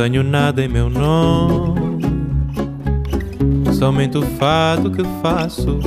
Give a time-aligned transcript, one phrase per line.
[0.00, 2.00] Tenho nada em meu nome,
[3.78, 5.78] somente o fado que faço.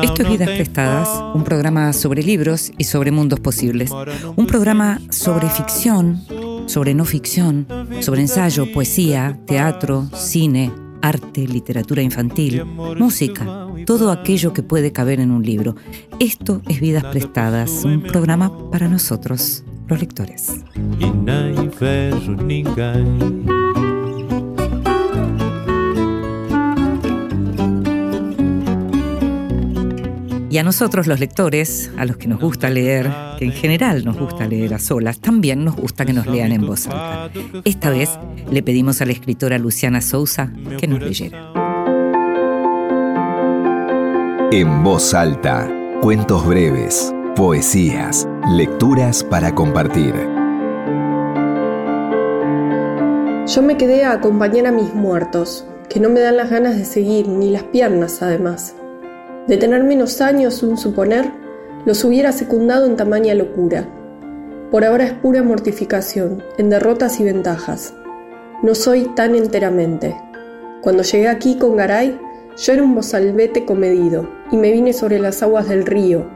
[0.00, 3.90] Esto es Vidas Prestadas, un programa sobre libros y sobre mundos posibles.
[4.36, 6.22] Un programa sobre ficción,
[6.66, 7.66] sobre no ficción,
[7.98, 10.70] sobre ensayo, poesía, teatro, cine,
[11.02, 15.74] arte, literatura infantil, música, todo aquello que puede caber en un libro.
[16.20, 20.64] Esto es Vidas Prestadas, un programa para nosotros, los lectores.
[30.50, 34.18] Y a nosotros los lectores, a los que nos gusta leer, que en general nos
[34.18, 37.30] gusta leer a solas, también nos gusta que nos lean en voz alta.
[37.64, 38.18] Esta vez
[38.50, 41.52] le pedimos a la escritora Luciana Sousa que nos leyera.
[44.50, 50.12] En voz alta, cuentos breves, poesías, lecturas para compartir.
[53.46, 56.84] Yo me quedé a acompañar a mis muertos, que no me dan las ganas de
[56.84, 58.74] seguir, ni las piernas además.
[59.46, 61.30] De tener menos años, un suponer,
[61.84, 63.88] los hubiera secundado en tamaña locura.
[64.72, 67.94] Por ahora es pura mortificación, en derrotas y ventajas.
[68.64, 70.16] No soy tan enteramente.
[70.82, 72.18] Cuando llegué aquí con Garay,
[72.56, 76.26] yo era un bozalbete comedido y me vine sobre las aguas del río,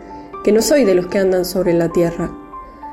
[0.45, 2.31] que no soy de los que andan sobre la tierra.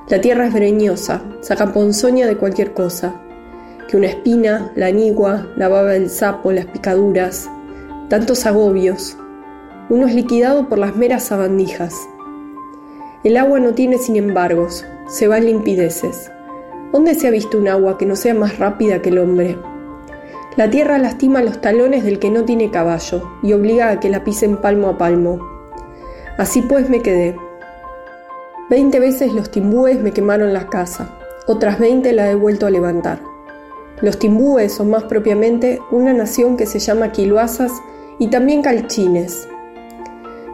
[0.08, 3.22] La tierra es breñosa, saca ponzoña de cualquier cosa,
[3.88, 7.50] que una espina, la anigua, la baba del sapo, las picaduras,
[8.09, 9.17] tantos agobios,
[9.89, 11.95] uno es liquidado por las meras sabandijas.
[13.23, 16.31] El agua no tiene sin embargos, se va en limpideces.
[16.92, 19.58] ¿Dónde se ha visto un agua que no sea más rápida que el hombre?
[20.58, 24.23] La tierra lastima los talones del que no tiene caballo y obliga a que la
[24.23, 25.58] pisen palmo a palmo.
[26.39, 27.36] Así pues me quedé.
[28.72, 33.20] Veinte veces los timbúes me quemaron la casa, otras veinte la he vuelto a levantar.
[34.02, 37.72] Los timbúes son más propiamente una nación que se llama quiluazas
[38.17, 39.48] y también calchines,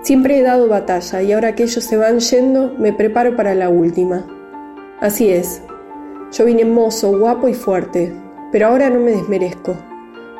[0.05, 3.69] Siempre he dado batalla y ahora que ellos se van yendo, me preparo para la
[3.69, 4.23] última.
[5.01, 5.63] Así es.
[6.31, 8.13] Yo vine mozo, guapo y fuerte,
[8.51, 9.75] pero ahora no me desmerezco.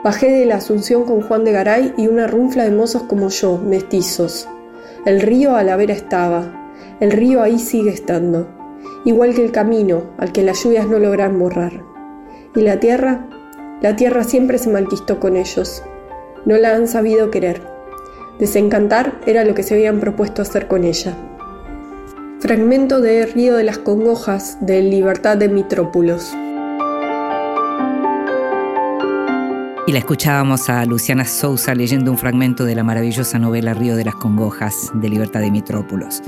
[0.03, 3.57] Bajé de la Asunción con Juan de Garay y una runfla de mozos como yo,
[3.57, 4.47] mestizos.
[5.05, 8.47] El río a la vera estaba, el río ahí sigue estando,
[9.05, 11.83] igual que el camino al que las lluvias no logran borrar.
[12.55, 13.27] Y la tierra,
[13.81, 15.83] la tierra siempre se malquistó con ellos,
[16.45, 17.61] no la han sabido querer.
[18.39, 21.15] Desencantar era lo que se habían propuesto hacer con ella.
[22.39, 26.35] Fragmento de Río de las Congojas de Libertad de Mitrópulos.
[29.87, 34.03] Y la escuchábamos a Luciana Sousa leyendo un fragmento de la maravillosa novela Río de
[34.03, 36.23] las Congojas de Libertad de.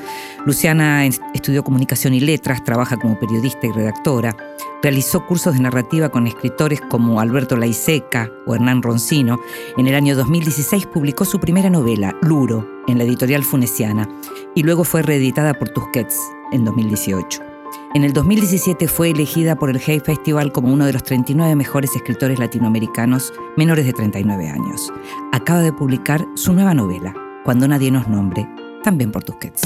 [0.46, 4.38] Luciana estudió comunicación y letras, trabaja como periodista y redactora,
[4.84, 9.40] realizó cursos de narrativa con escritores como Alberto Laiseca o Hernán Roncino.
[9.76, 14.08] En el año 2016 publicó su primera novela, Luro, en la editorial Funesiana,
[14.54, 16.20] y luego fue reeditada por Tusquets
[16.52, 17.57] en 2018.
[17.94, 21.96] En el 2017 fue elegida por el Hay Festival como uno de los 39 mejores
[21.96, 24.92] escritores latinoamericanos menores de 39 años.
[25.32, 27.14] Acaba de publicar su nueva novela,
[27.46, 28.48] Cuando nadie nos nombre,
[28.84, 29.62] también por Tusquets.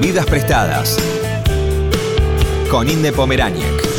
[0.00, 0.96] Vidas prestadas
[2.70, 3.95] con Inde Pomeráñez.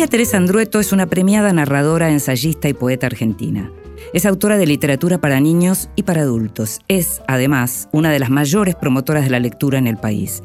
[0.00, 3.70] María Teresa Andrueto es una premiada narradora, ensayista y poeta argentina.
[4.14, 6.80] Es autora de literatura para niños y para adultos.
[6.88, 10.42] Es, además, una de las mayores promotoras de la lectura en el país.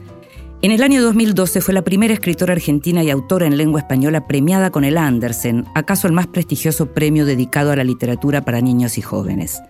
[0.62, 4.72] En el año 2012 fue la primera escritora argentina y autora en lengua española premiada
[4.72, 9.04] con el Andersen, acaso el más prestigioso premio dedicado a la literatura para niños y
[9.04, 9.62] jóvenes.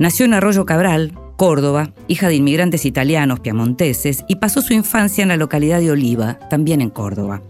[0.00, 5.28] Nació en Arroyo Cabral, Córdoba, hija de inmigrantes italianos piamonteses, y pasó su infancia en
[5.28, 7.42] la localidad de Oliva, también en Córdoba.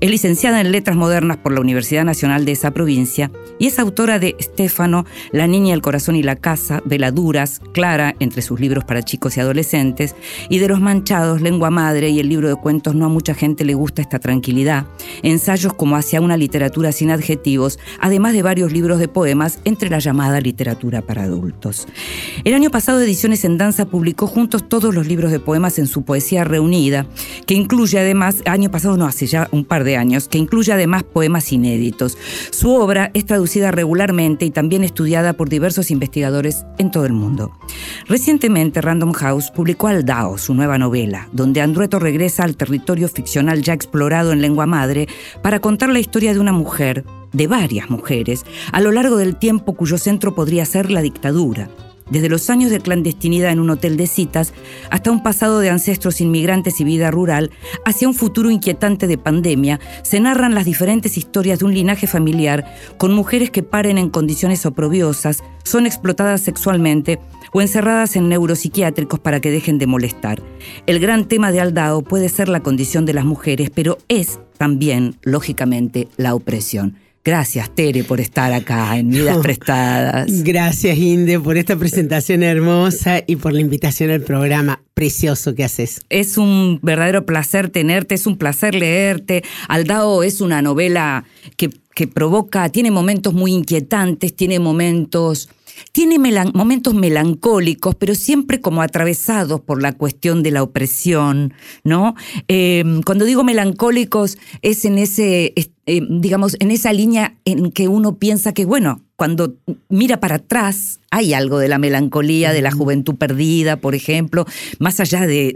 [0.00, 4.18] Es licenciada en Letras Modernas por la Universidad Nacional de esa provincia y es autora
[4.18, 9.02] de Stefano, La Niña, el Corazón y la Casa, Veladuras, Clara, entre sus libros para
[9.02, 10.16] chicos y adolescentes,
[10.48, 13.66] y de Los Manchados, Lengua Madre y el libro de cuentos No a mucha gente
[13.66, 14.86] le gusta esta tranquilidad,
[15.22, 19.98] ensayos como Hacia una literatura sin adjetivos, además de varios libros de poemas entre la
[19.98, 21.86] llamada literatura para adultos.
[22.42, 26.02] El año pasado Ediciones en Danza publicó juntos todos los libros de poemas en su
[26.02, 27.06] poesía reunida,
[27.46, 31.02] que incluye además, año pasado no hace ya un par de años, que incluye además
[31.02, 32.16] poemas inéditos.
[32.50, 37.50] Su obra es traducida regularmente y también estudiada por diversos investigadores en todo el mundo.
[38.06, 43.72] Recientemente Random House publicó Aldao, su nueva novela, donde Andrueto regresa al territorio ficcional ya
[43.72, 45.08] explorado en lengua madre
[45.42, 49.72] para contar la historia de una mujer de varias mujeres, a lo largo del tiempo
[49.72, 51.68] cuyo centro podría ser la dictadura
[52.14, 54.54] desde los años de clandestinidad en un hotel de citas
[54.90, 57.50] hasta un pasado de ancestros inmigrantes y vida rural,
[57.84, 62.72] hacia un futuro inquietante de pandemia, se narran las diferentes historias de un linaje familiar
[62.98, 67.18] con mujeres que paren en condiciones oprobiosas, son explotadas sexualmente
[67.52, 70.40] o encerradas en neuropsiquiátricos para que dejen de molestar.
[70.86, 75.16] El gran tema de Aldao puede ser la condición de las mujeres, pero es también,
[75.22, 76.96] lógicamente, la opresión.
[77.24, 80.42] Gracias, Tere, por estar acá en Vidas Prestadas.
[80.42, 86.02] Gracias, Inde, por esta presentación hermosa y por la invitación al programa precioso que haces.
[86.10, 89.42] Es un verdadero placer tenerte, es un placer leerte.
[89.68, 91.24] Aldao es una novela
[91.56, 95.48] que, que provoca, tiene momentos muy inquietantes, tiene momentos
[95.92, 96.18] tiene
[96.52, 101.54] momentos melancólicos, pero siempre como atravesados por la cuestión de la opresión,
[101.84, 102.14] ¿no?
[102.48, 108.18] Em, cuando digo melancólicos es en ese, eh, digamos, en esa línea en que uno
[108.18, 109.56] piensa que, bueno, cuando
[109.88, 114.46] mira para atrás hay algo de la melancolía, de la juventud perdida, por ejemplo,
[114.78, 115.54] más allá de,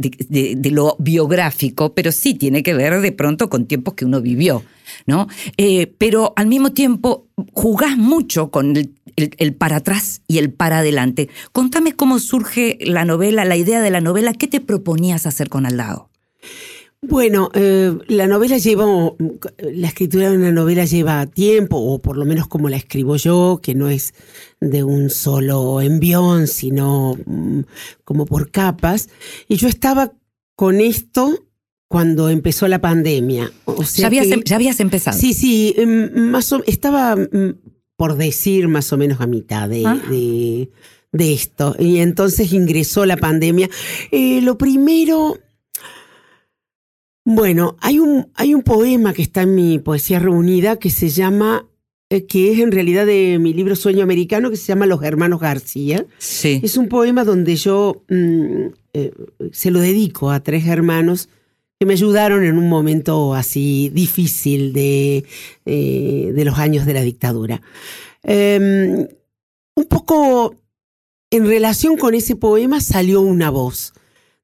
[0.70, 4.62] lo biográfico, pero sí tiene que ver de pronto con tiempos que uno vivió,
[5.06, 5.26] ¿no?
[5.56, 10.78] Eh, pero al mismo tiempo jugás mucho con el el, para atrás y el para
[10.78, 11.28] adelante.
[11.52, 15.66] Contame cómo surge la novela, la idea de la novela, ¿qué te proponías hacer con
[15.66, 16.08] Aldao?
[17.00, 18.85] Bueno, eh, la novela lleva,
[19.59, 23.61] la escritura de una novela lleva tiempo, o por lo menos como la escribo yo,
[23.62, 24.15] que no es
[24.61, 27.61] de un solo envión, sino mm,
[28.05, 29.09] como por capas.
[29.47, 30.12] Y yo estaba
[30.56, 31.47] con esto
[31.89, 33.53] cuando empezó la pandemia.
[33.65, 35.17] O sea ¿Ya, habías, em, ¿Ya, habías, empezado?
[35.17, 37.55] Sí, sí, em, más o, estaba mm,
[37.97, 40.01] por decir más o menos a mitad ah.
[40.11, 40.69] de,
[41.12, 41.77] de, esto.
[41.79, 43.71] Y entonces ingresó la pandemia.
[44.11, 45.39] Eh, lo primero,
[47.31, 51.67] bueno, hay un, hay un poema que está en mi poesía reunida que se llama
[52.09, 55.39] eh, que es en realidad de mi libro Sueño Americano, que se llama Los Hermanos
[55.39, 56.07] García.
[56.17, 56.59] Sí.
[56.63, 59.13] Es un poema donde yo mm, eh,
[59.53, 61.29] se lo dedico a tres hermanos
[61.79, 65.27] que me ayudaron en un momento así difícil de,
[65.67, 67.61] eh, de los años de la dictadura.
[68.23, 69.07] Em,
[69.75, 70.55] un poco
[71.31, 73.93] en relación con ese poema salió una voz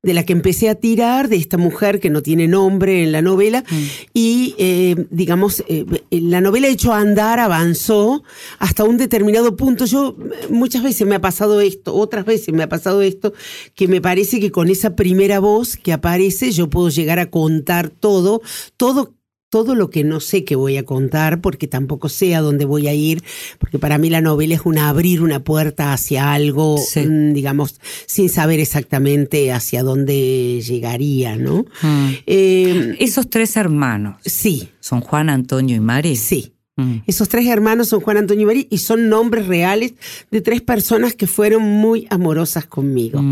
[0.04, 3.22] de la que empecé a tirar, de esta mujer que no tiene nombre en la
[3.22, 3.74] novela, mm.
[4.12, 8.22] y eh, digamos, eh, la novela echó a andar, avanzó
[8.58, 9.86] hasta un determinado punto.
[9.86, 10.16] Yo
[10.50, 13.32] muchas veces me ha pasado esto, otras veces me ha pasado esto,
[13.74, 17.88] que me parece que con esa primera voz que aparece yo puedo llegar a contar
[17.88, 18.42] todo,
[18.76, 19.14] todo
[19.54, 22.88] todo lo que no sé que voy a contar, porque tampoco sé a dónde voy
[22.88, 23.22] a ir,
[23.60, 28.28] porque para mí la novela es una abrir una puerta hacia algo, mm, digamos, sin
[28.28, 31.66] saber exactamente hacia dónde llegaría, ¿no?
[31.82, 32.08] Mm.
[32.26, 34.16] Em, Esos tres hermanos.
[34.24, 34.70] Sí.
[34.80, 36.16] ¿Son Juan, Antonio y Mari?
[36.16, 36.54] Sí.
[36.74, 37.02] Mm.
[37.06, 39.94] Esos tres hermanos son Juan Antonio y Mari y son nombres reales
[40.32, 43.22] de tres personas que fueron muy amorosas conmigo.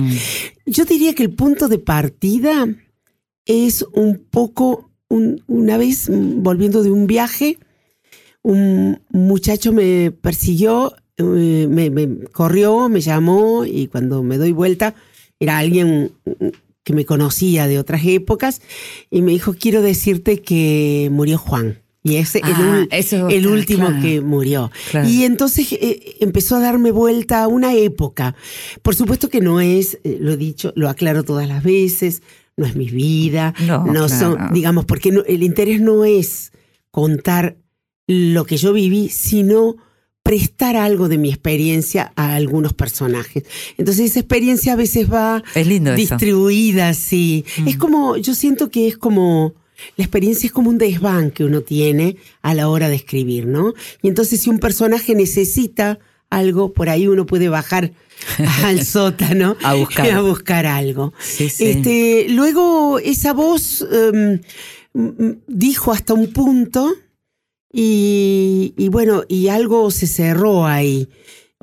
[0.66, 2.68] Yo diría que el punto de partida
[3.44, 4.91] es un poco
[5.46, 7.58] una vez, mm, volviendo de un viaje,
[8.42, 14.94] un muchacho me persiguió, eh, me, corrió, me llamó y cuando me doy vuelta
[15.38, 16.46] era alguien mm,
[16.84, 18.60] que me conocía de otras épocas
[19.10, 21.78] y me dijo, quiero decirte que murió Juan.
[22.04, 22.40] Y ese
[22.90, 24.72] es el, el último que murió.
[25.06, 28.34] Y entonces eh, empezó a darme vuelta a una época.
[28.82, 32.22] Por supuesto que no es, eh, lo he dicho, lo aclaro todas las veces,
[32.56, 36.52] no es mi vida, no, son, digamos, porque el interés no es
[36.90, 37.56] contar
[38.06, 39.76] lo que yo viví, sino
[40.22, 43.44] prestar algo de mi experiencia a algunos personajes.
[43.76, 45.42] Entonces esa experiencia a veces va
[45.96, 47.44] distribuida, sí.
[47.58, 47.68] Mm.
[47.68, 49.54] Es como, yo siento que es como,
[49.96, 53.74] la experiencia es como un desván que uno tiene a la hora de escribir, ¿no?
[54.00, 55.98] Y entonces si un personaje necesita
[56.32, 57.92] algo, por ahí uno puede bajar
[58.64, 60.10] al sótano a, buscar.
[60.10, 61.12] a buscar algo.
[61.38, 64.40] Este, luego esa voz em,
[65.46, 66.92] dijo hasta un punto
[67.74, 71.08] y, bueno, y algo se cerró ahí.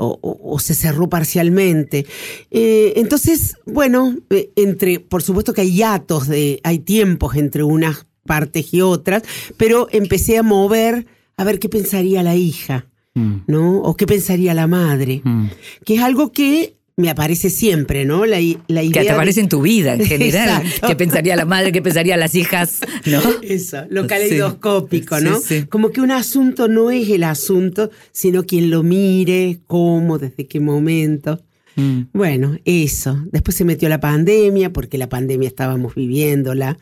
[0.02, 2.06] O, se cerró parcialmente.
[2.52, 8.08] Eh, entonces, bueno, eh, entre, por supuesto que hay hiatos, de, hay tiempos entre unas
[8.26, 9.24] partes y otras,
[9.58, 12.89] pero empecé a mover a ver qué pensaría la hija.
[13.20, 13.44] Mm.
[13.48, 13.82] ¿no?
[13.82, 15.48] O qué pensaría la madre, mm.
[15.86, 18.26] que es algo que me aparece siempre, ¿no?
[18.26, 20.64] La, la idea que te aparece en tu vida en general.
[20.86, 21.72] ¿Qué pensaría la madre?
[21.72, 22.80] ¿Qué pensaría las hijas?
[23.06, 23.22] ¿No?
[23.42, 25.40] Eso, lo caleidoscópico, ¿no?
[25.70, 30.60] Como que un asunto no es el asunto, sino quien lo mire, cómo, desde qué
[30.60, 31.42] momento.
[31.78, 32.02] Mm.
[32.12, 33.18] Bueno, eso.
[33.32, 36.78] Después se metió la pandemia, porque la pandemia estábamos viviéndola.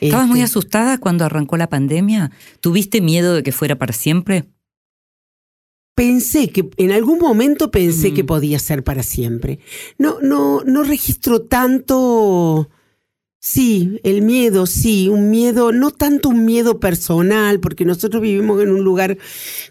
[0.00, 2.30] ¿Estabas muy este asustada cuando arrancó la pandemia?
[2.62, 4.46] ¿Tuviste miedo de que fuera para siempre?
[5.98, 8.14] Pensé que, en algún momento pensé Mm.
[8.14, 9.58] que podía ser para siempre.
[9.98, 12.68] No, no, no registro tanto.
[13.40, 18.70] Sí, el miedo, sí, un miedo, no tanto un miedo personal, porque nosotros vivimos en
[18.70, 19.16] un lugar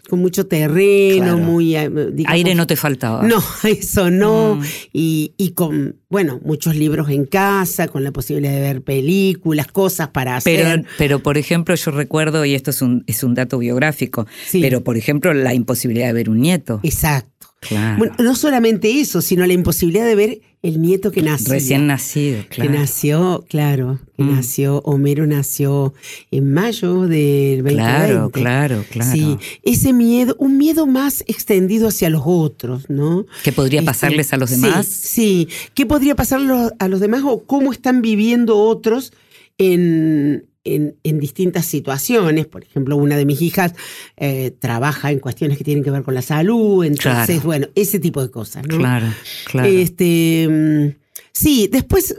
[0.08, 1.38] con mucho terreno, Claro.
[1.38, 1.76] muy...
[1.76, 3.22] eh, digamos, Aire no te faltaba.
[3.24, 4.56] no, eso no.
[4.56, 4.62] Mm.
[4.94, 10.08] Y, y con, bueno, muchos libros en casa, con la posibilidad de ver películas, cosas
[10.08, 10.64] para hacer.
[10.64, 14.62] Pero, pero, por ejemplo, yo recuerdo, y esto es un, es un dato biográfico, Sí.
[14.62, 16.80] pero, por ejemplo, la imposibilidad de ver un nieto.
[16.82, 17.37] Exacto.
[17.60, 17.98] Claro.
[17.98, 21.52] Bueno, no solamente eso, sino la imposibilidad de ver el nieto que nació.
[21.54, 22.70] Recién nacido, Que claro.
[22.72, 24.34] nació, claro, que Mm.
[24.36, 25.92] nació, Homero nació
[26.30, 27.74] en mayo del 2020.
[27.74, 29.12] Claro, claro, claro.
[29.12, 33.24] Sí, ese miedo, un miedo más extendido hacia los otros, ¿no?
[33.44, 34.86] ¿Qué podría Este, pasarles a los sí, demás?
[34.86, 39.12] Sí, ¿qué podría pasarle a los demás o cómo están viviendo otros
[39.58, 42.46] en, en- en distintas situaciones?
[42.46, 43.74] Por ejemplo, una de mis hijas
[44.16, 47.42] eh, trabaja en cuestiones que tienen que ver con la salud, entonces, Claro.
[47.44, 48.76] bueno, ese tipo de cosas, ¿no?
[48.78, 49.06] Claro,
[49.46, 49.68] claro.
[49.68, 50.96] Este, mm,
[51.32, 52.16] sí, después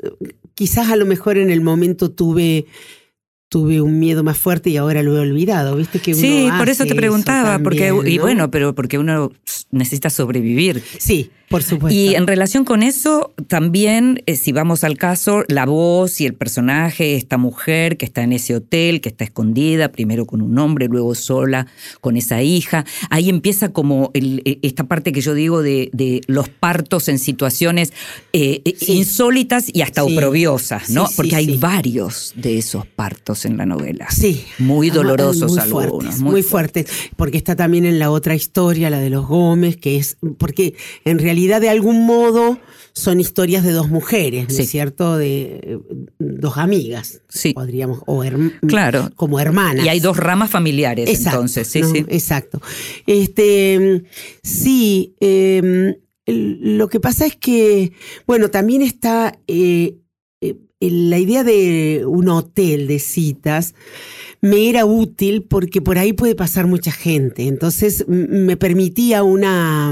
[0.56, 2.66] quizás a lo mejor en el momento tuve
[3.50, 6.00] tuve un miedo más fuerte y ahora lo he olvidado, ¿viste?
[6.00, 8.24] Que uno sí, por eso te preguntaba, porque también, y ¿no?
[8.24, 9.32] bueno, pero porque uno
[9.72, 10.84] necesita sobrevivir.
[11.00, 11.98] Sí, por supuesto.
[12.00, 16.36] Y en relación con eso, también, eh, si vamos al caso, la voz y el
[16.36, 20.88] personaje, esta mujer que está en ese hotel, que está escondida, primero con un hombre,
[20.88, 21.66] luego sola
[22.02, 26.22] con esa hija, ahí empieza como el- eh, esta parte que yo digo de, de
[26.28, 27.94] los partos en situaciones
[28.32, 28.94] eh, Sí.
[28.94, 30.14] insólitas y hasta Sí.
[30.16, 31.08] oprobiosas, ¿no?
[31.08, 34.08] Sí, Porque hay varios de esos partos en la novela.
[34.12, 34.44] Sí.
[34.60, 35.90] Muy Ah, dolorosos muy algunos.
[35.92, 36.86] Fuertes, muy fuertes.
[37.16, 40.18] Porque está también en la otra historia, la de los Gómez, que es.
[40.38, 42.60] Porque en realidad, de algún modo,
[42.94, 45.18] son historias de dos mujeres, ¿no es cierto?
[45.18, 45.80] De eh,
[46.20, 47.22] dos amigas.
[47.30, 47.54] Sí.
[47.54, 48.00] Podríamos.
[48.08, 48.24] O
[48.68, 49.10] Claro.
[49.16, 49.86] Como hermanas.
[49.86, 51.92] Y hay dos ramas familiares, Exacto, entonces, sí, ¿no?
[51.92, 52.06] sí.
[52.10, 52.62] Exacto.
[53.06, 54.04] Este,
[54.44, 57.94] sí, eh, el- lo que pasa es que,
[58.28, 59.98] bueno, también está eh,
[60.80, 63.76] la idea de un hotel de citas.
[64.42, 67.48] Me era útil porque por ahí puede pasar mucha gente.
[67.48, 69.92] Entonces me permitía una,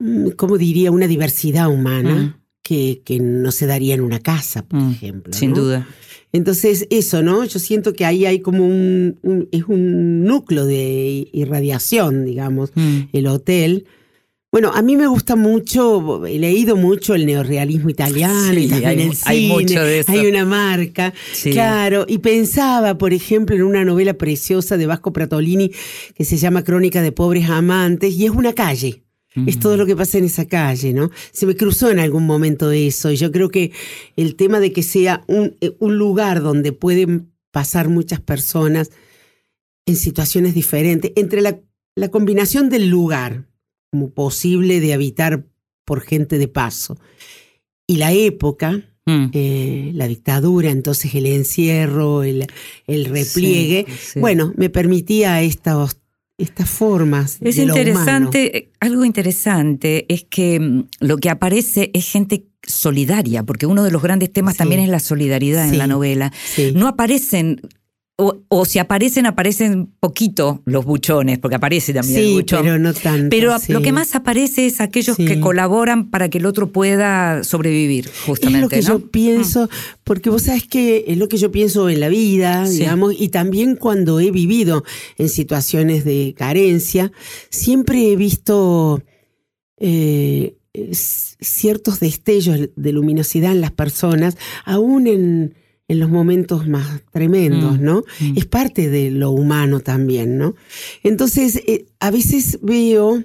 [0.00, 0.90] mm, ¿cómo diría?
[0.90, 5.32] Una diversidad humana que, que no se daría en una casa, por Mm, ejemplo.
[5.32, 5.56] Sin ¿no?
[5.60, 5.88] duda.
[6.32, 7.44] Entonces, eso, ¿no?
[7.44, 12.98] Yo siento que ahí hay como un, un- es un núcleo de irradiación, digamos, Mm.
[13.12, 13.86] el hotel.
[14.50, 18.88] Bueno, a mí me gusta mucho, he leído mucho el neorrealismo italiano Sí, y también
[18.88, 20.12] hay el mu- hay cine, mucho de eso.
[20.12, 21.50] hay una marca, Sí.
[21.50, 25.70] claro, y pensaba, por ejemplo, en una novela preciosa de Vasco Pratolini
[26.14, 29.02] que se llama Crónica de pobres amantes y es una calle.
[29.46, 31.10] Es todo lo que pasa en esa calle, ¿no?
[31.30, 33.12] Se me cruzó en algún momento eso.
[33.12, 33.70] Y yo creo que
[34.16, 38.90] el tema de que sea un, eh, un lugar donde pueden pasar muchas personas
[39.86, 41.60] en situaciones diferentes, entre la,
[41.94, 43.44] la combinación del lugar
[43.90, 45.44] como posible de habitar
[45.84, 46.98] por gente de paso
[47.86, 49.30] y la época, Mm.
[49.32, 52.46] eh, la dictadura, entonces el encierro, el,
[52.86, 54.20] el repliegue, Sí, sí.
[54.20, 55.98] bueno, me permitía estas,
[56.36, 57.38] estas formas.
[57.40, 63.64] Es de interesante, algo interesante es que mm, lo que aparece es gente solidaria, porque
[63.64, 64.58] uno de los grandes temas Sí.
[64.58, 66.30] también es la solidaridad en la novela.
[66.74, 67.62] No aparecen,
[68.20, 72.62] o, o si aparecen, aparecen poquito los buchones, porque aparece también el buchón.
[72.64, 73.28] pero no tanto.
[73.30, 73.72] Pero sí.
[73.72, 75.24] lo que más aparece es aquellos Sí.
[75.24, 78.58] que colaboran para que el otro pueda sobrevivir, justamente.
[78.58, 78.98] Es lo que ¿no?
[78.98, 79.02] Mm.
[79.02, 79.70] yo pienso,
[80.02, 83.76] porque vos sabes que es lo que yo pienso en la vida, digamos, y también
[83.76, 84.82] cuando he vivido
[85.16, 87.12] en situaciones de carencia,
[87.50, 89.00] siempre he visto
[89.78, 90.56] eh,
[91.40, 95.54] ciertos destellos de luminosidad en las personas, aún en,
[95.88, 98.04] en los momentos más tremendos, Mm, ¿no?
[98.20, 98.36] mm.
[98.36, 100.54] Es parte de lo humano también, ¿no?
[101.02, 103.24] Entonces, eh, a veces veo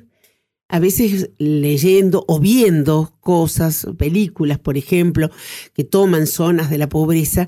[0.69, 5.29] a veces leyendo o viendo cosas, películas, por ejemplo,
[5.75, 7.47] que toman zonas de la pobreza,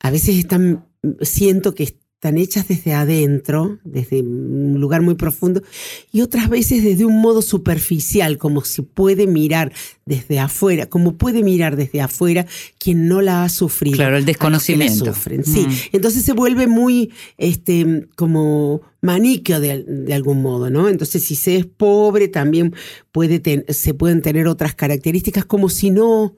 [0.00, 0.84] a veces están,
[1.20, 5.62] siento que están hechas desde adentro, desde un lugar muy profundo,
[6.10, 9.72] y otras veces desde un modo superficial, como si puede mirar
[10.06, 12.44] desde afuera, como puede mirar desde afuera
[12.78, 13.96] quien no la ha sufrido.
[13.96, 15.04] Claro, el que la desconocimiento.
[15.14, 15.66] sufren, sí.
[15.68, 15.72] Mm.
[15.92, 20.88] Entonces se vuelve muy, este, como maniqueo de, de algún modo, ¿no?
[20.88, 22.74] Entonces si se es pobre también
[23.12, 26.34] puede ten- se pueden tener otras características como si no,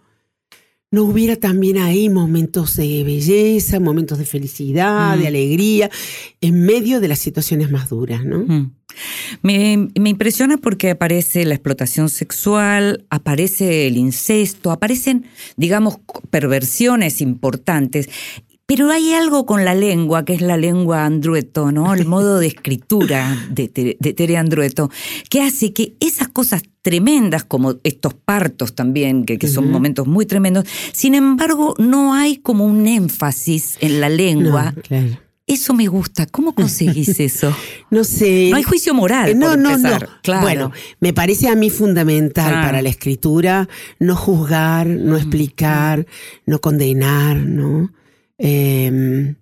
[0.90, 5.20] no hubiera también ahí momentos de belleza, momentos de felicidad, Mm.
[5.20, 5.90] de alegría,
[6.40, 8.38] en medio de las situaciones más duras, ¿no?
[8.40, 8.72] Mm.
[9.42, 15.26] Me, me impresiona porque aparece la explotación sexual, aparece el incesto, aparecen,
[15.56, 15.98] digamos,
[16.30, 18.08] perversiones importantes.
[18.70, 21.94] Pero hay algo con la lengua, que es la lengua andrueto, ¿no?
[21.94, 24.90] El modo de escritura de, Tere- de Tere Andrueto,
[25.30, 30.26] que hace que esas cosas tremendas, como estos partos también, que, que son momentos muy
[30.26, 34.74] tremendos, sin embargo, no hay como un énfasis en la lengua.
[34.76, 35.18] No, claro.
[35.46, 36.26] Eso me gusta.
[36.26, 37.56] ¿Cómo conseguís eso?
[37.90, 38.48] No sé.
[38.50, 39.30] No hay juicio moral.
[39.30, 40.02] Eh, No, por no, empezar.
[40.02, 40.08] no.
[40.22, 40.42] Claro.
[40.42, 43.66] Bueno, me parece a mí fundamental para la escritura
[43.98, 46.06] no juzgar, no explicar,
[46.44, 47.90] no condenar, ¿no?
[48.38, 49.34] Eh,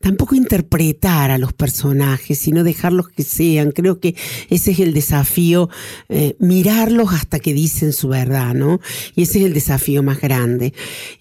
[0.00, 3.72] tampoco interpretar a los personajes, sino dejarlos que sean.
[3.72, 4.14] Creo que
[4.48, 5.68] ese es el desafío,
[6.08, 8.80] eh, mirarlos hasta que dicen su verdad, ¿no?
[9.16, 10.72] Y ese es el desafío más grande.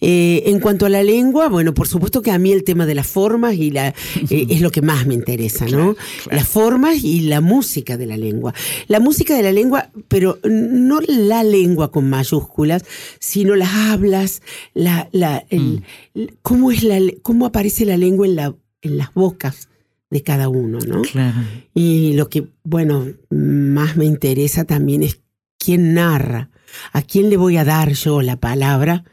[0.01, 2.95] Eh, en cuanto a la lengua, bueno, por supuesto que a mí el tema de
[2.95, 3.89] las formas y la,
[4.29, 5.95] eh, es lo que más me interesa, ¿no?
[6.31, 8.53] Las formas y la música de la lengua.
[8.87, 12.83] La música de la lengua, pero no la lengua con mayúsculas,
[13.19, 14.41] sino las hablas,
[14.73, 15.83] la, la, el-
[16.13, 18.52] el- cómo es la, cómo aparece la lengua en la,
[18.83, 19.69] en las bocas
[20.09, 21.01] de cada uno, ¿no?
[21.01, 21.39] Claro.
[21.73, 25.21] Y lo que, bueno, más me interesa también es
[25.57, 26.51] quién narra,
[26.91, 29.05] a quién le voy a dar yo la palabra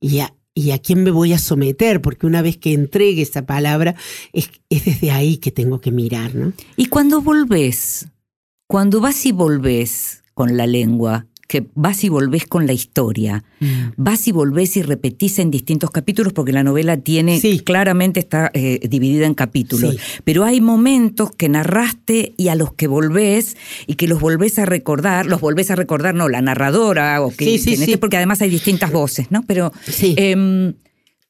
[0.00, 3.46] y a, y a quién me voy a someter, porque una vez que entregue esa
[3.46, 3.94] palabra,
[4.32, 6.52] es, es desde ahí que tengo que mirar, ¿no?
[6.76, 8.08] Y cuando volvés,
[8.66, 13.42] cuando vas y volvés con la lengua, que vas y volvés con la historia,
[13.96, 17.60] vas y volvés y repetís en distintos capítulos, porque la novela tiene, Sí.
[17.60, 19.98] claramente está eh, dividida en capítulos, Sí.
[20.24, 24.66] pero hay momentos que narraste y a los que volvés y que los volvés a
[24.66, 28.42] recordar, los volvés a recordar, no, la narradora, o que, Sí, que este- porque además
[28.42, 29.42] hay distintas voces, ¿no?
[29.46, 29.72] Pero,
[30.16, 30.74] em,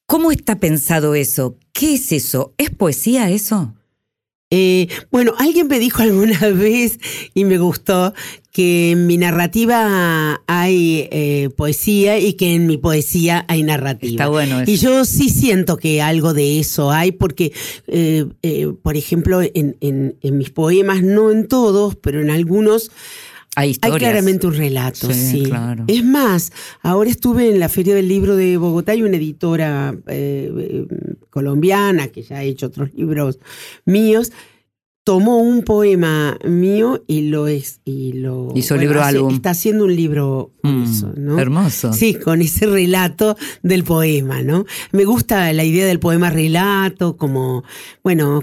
[0.07, 1.57] ¿cómo está pensado eso?
[1.73, 2.55] ¿Qué es eso?
[2.59, 3.75] ¿Es poesía eso?
[4.50, 6.99] Eh, bueno, alguien me dijo alguna vez
[7.35, 8.15] y me gustó
[8.50, 14.11] que en mi narrativa hay eh, poesía y que en mi poesía hay narrativa.
[14.11, 14.71] Está bueno eso.
[14.71, 17.52] Y yo sí siento que algo de eso hay porque,
[17.87, 22.91] eh, eh, por ejemplo, en, en- en mis poemas, no en todos, pero en algunos,
[23.58, 23.99] Hay hay historias.
[23.99, 25.42] claramente un relato, Sí, sí.
[25.44, 25.84] claro.
[25.88, 30.86] Es más, ahora estuve en la Feria del Libro de Bogotá y una editora eh,
[31.30, 33.38] colombiana que ya ha hecho otros libros
[33.84, 34.32] míos
[35.04, 39.32] tomó un poema mío y lo es y lo Hizo libro álbum.
[39.34, 41.38] está haciendo un libro Mm, eso, ¿no?
[41.38, 41.92] Hermoso.
[41.94, 44.66] Sí, con ese relato del poema, ¿no?
[44.92, 47.64] Me gusta la idea del poema relato, como,
[48.04, 48.42] bueno,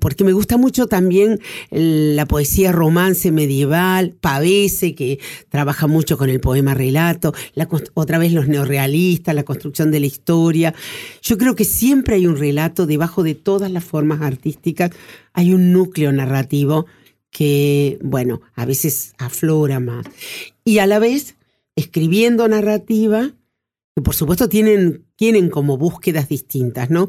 [0.00, 1.40] porque me gusta mucho también
[1.70, 5.18] la poesía romance medieval, Pavese, que
[5.48, 10.06] trabaja mucho con el poema relato, la otra vez los neorrealistas, la construcción de la
[10.06, 10.74] historia.
[11.22, 14.90] Yo creo que siempre hay un relato debajo de todas las formas artísticas,
[15.32, 16.86] hay un núcleo narrativo
[17.30, 20.06] que, bueno, a veces aflora más.
[20.64, 21.36] Y a la vez,
[21.76, 23.32] escribiendo narrativa,
[23.94, 27.08] que por supuesto tienen, tienen como búsquedas distintas, ¿no?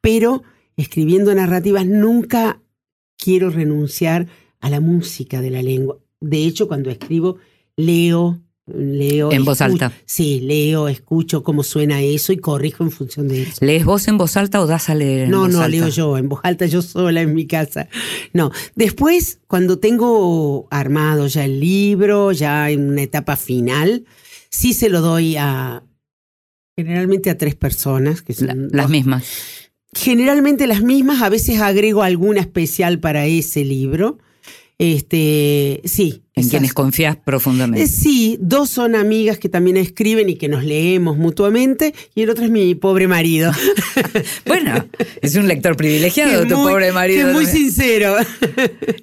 [0.00, 0.42] Pero
[0.76, 2.60] escribiendo narrativas nunca
[3.16, 4.26] quiero renunciar
[4.60, 5.98] a la música de la lengua.
[6.20, 7.36] De hecho, cuando escribo,
[7.76, 9.30] leo, leo.
[9.30, 9.92] En voz alta.
[10.06, 13.64] Sí, leo, escucho cómo suena eso y corrijo en función de eso.
[13.64, 15.68] ¿Lees vos en voz alta o das a leer en No, voz no, alta?
[15.76, 17.88] leo yo, en voz alta, yo sola en mi casa.
[18.32, 24.06] No, después, cuando tengo armado ya el libro, ya en una etapa final,
[24.48, 25.84] sí se lo doy a,
[26.76, 29.24] generalmente a tres personas, que son La- las mismas.
[29.94, 34.18] Generalmente las mismas, a veces agrego alguna especial para ese libro.
[34.76, 36.22] Este, sí.
[36.34, 37.84] En esas- quienes confías profundamente.
[37.84, 42.30] eh, sí, dos son amigas que también escriben y que nos leemos mutuamente, y el
[42.30, 43.52] otro es mi pobre marido.
[44.46, 44.84] Bueno,
[45.22, 47.28] es un lector privilegiado, Que tu muy- pobre marido.
[47.28, 48.16] es muy sincero.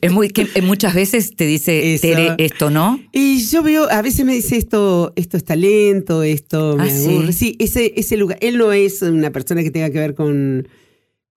[0.01, 1.97] Es muy que eh, muchas veces te dice.
[2.01, 2.99] Tere, esto no.
[3.13, 7.06] Y yo veo, a veces me dice esto, esto es talento, esto me Ah, sí.
[7.08, 7.34] aburre.
[7.34, 8.38] Sí, ese, ese lugar.
[8.41, 10.67] Él no es una persona que tenga que ver con,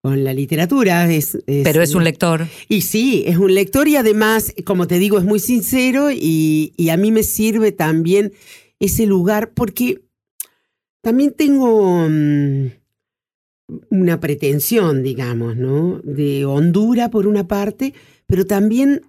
[0.05, 1.11] con la literatura.
[1.11, 2.47] Es, Pero es un lector.
[2.69, 6.90] Y sí, es un lector y además, como te digo, es muy sincero y, y
[6.90, 8.35] a mí me sirve también
[8.79, 10.03] ese lugar porque
[11.01, 12.67] también tengo mm,
[13.88, 16.03] una pretensión, digamos, ¿no?
[16.05, 17.95] De hondura por una parte,
[18.27, 19.07] pero también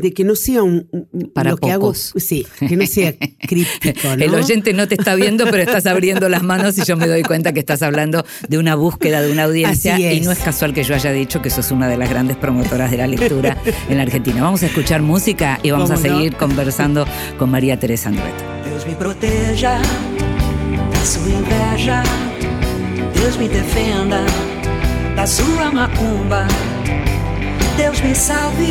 [0.00, 4.08] de que no sea un un- Para lo que hago, sí, que no sea críptico,
[4.16, 4.24] ¿no?
[4.24, 7.22] El oyente no te está viendo, pero estás abriendo las manos y yo me doy
[7.22, 10.72] cuenta que estás hablando de una búsqueda de una audiencia Así y no es casual
[10.74, 13.56] que yo haya dicho que sos una de las grandes promotoras de la lectura
[13.88, 14.42] en la Argentina.
[14.42, 17.06] Vamos a escuchar música y vamos a seguir conversando
[17.38, 18.44] con María Teresa Andrueto.
[18.68, 19.80] Deus me proteja
[20.92, 22.02] da sua inveja.
[23.14, 24.24] Deus me defenda
[25.16, 26.46] da sua macumba.
[27.78, 28.70] Deus me salve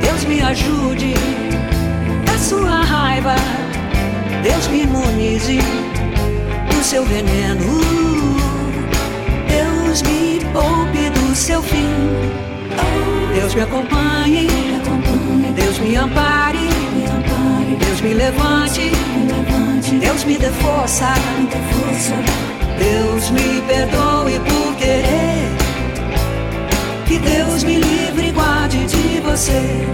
[0.00, 1.14] Deus me ajude
[2.24, 3.36] da sua raiva.
[4.42, 5.58] Deus me imunize
[6.70, 7.80] do seu veneno.
[9.48, 11.88] Deus me poupe do seu fim.
[13.34, 14.48] Deus me acompanhe,
[15.54, 16.68] Deus me ampare,
[17.78, 18.90] Deus me levante,
[20.00, 21.12] Deus me dê força,
[22.78, 25.48] Deus me perdoe por querer.
[27.06, 28.05] Que Deus me livre
[29.36, 29.86] você.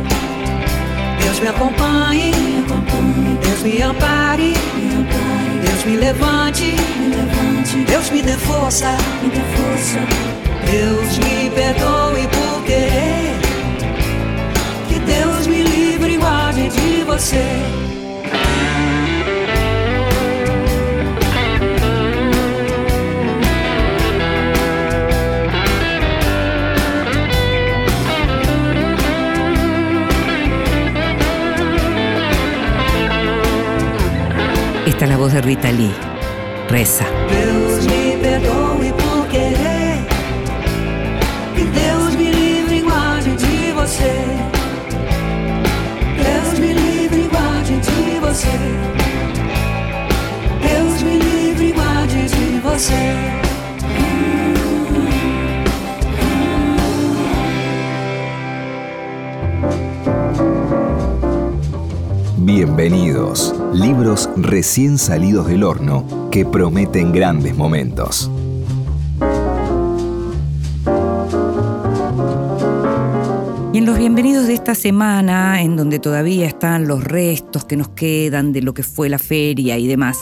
[1.21, 2.33] Deus me acompanhe,
[3.43, 4.55] Deus me ampare,
[5.65, 6.77] Deus me levante,
[7.89, 8.97] Deus me dê força,
[10.71, 13.35] Deus me perdoe por querer.
[14.89, 17.45] Que Deus me livre e guarde de você.
[35.03, 35.91] Esta es la voz de Rita Lee.
[36.69, 37.05] Reza.
[37.29, 39.99] Deus me perdoe por querer.
[41.57, 44.13] Que Deus me livre e guarde de você.
[46.23, 48.59] Deus me livre e guarde de você.
[50.63, 53.17] Deus me livre e guarde de você.
[62.39, 63.62] Bienvenidos.
[63.75, 68.31] Libros recién salidos del horno que prometen grandes momentos.
[73.73, 77.89] Y en los bienvenidos de esta semana, en donde todavía están los restos que nos
[77.89, 80.19] quedan de lo que fue la feria y demás,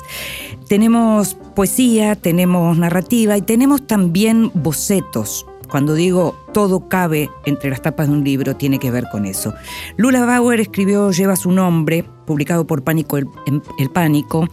[0.68, 5.44] tenemos poesía, tenemos narrativa y tenemos también bocetos.
[5.70, 9.54] Cuando digo todo cabe entre las tapas de un libro, tiene que ver con eso.
[9.96, 14.48] Lula Bauer escribió Lleva su nombre, publicado por Pánico el, Pánico,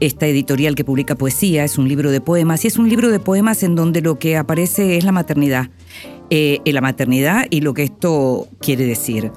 [0.00, 3.18] esta editorial que publica poesía, es un libro de poemas, y es un libro de
[3.18, 5.70] poemas en donde lo que aparece es la maternidad.
[6.30, 9.32] Eh, la maternidad y lo que esto quiere decir.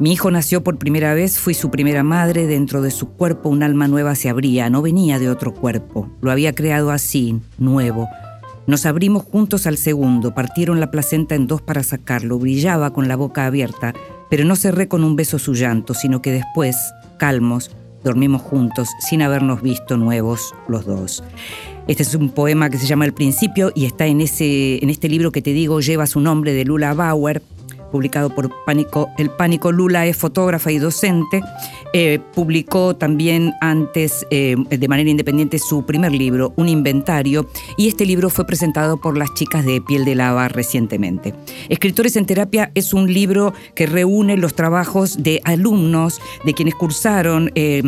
[0.00, 3.62] Mi hijo nació por primera vez, fui su primera madre, dentro de su cuerpo un
[3.62, 8.08] alma nueva se abría, no venía de otro cuerpo, lo había creado así, nuevo.
[8.66, 13.16] Nos abrimos juntos al segundo, partieron la placenta en dos para sacarlo, brillaba con la
[13.16, 13.92] boca abierta,
[14.30, 16.76] pero no cerré con un beso su llanto, sino que después,
[17.18, 17.72] calmos,
[18.04, 21.24] dormimos juntos sin habernos visto nuevos los dos.
[21.88, 25.08] Este es un poema que se llama El Principio y está en, ese, en este
[25.08, 27.42] libro que te digo, lleva su nombre de Lula Bauer,
[27.92, 29.10] publicado por Pánico.
[29.18, 31.42] El Pánico Lula es fotógrafa y docente.
[31.92, 38.06] Eh, publicó también antes, eh, de manera independiente, su primer libro, Un Inventario, y este
[38.06, 41.34] libro fue presentado por las chicas de Piel de Lava recientemente.
[41.68, 47.52] Escritores en Terapia es un libro que reúne los trabajos de alumnos, de quienes cursaron
[47.54, 47.82] eh,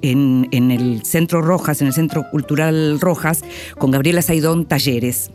[0.00, 3.42] en, en el Centro Rojas, en el Centro Cultural Rojas,
[3.78, 5.32] con Gabriela Saidón Talleres.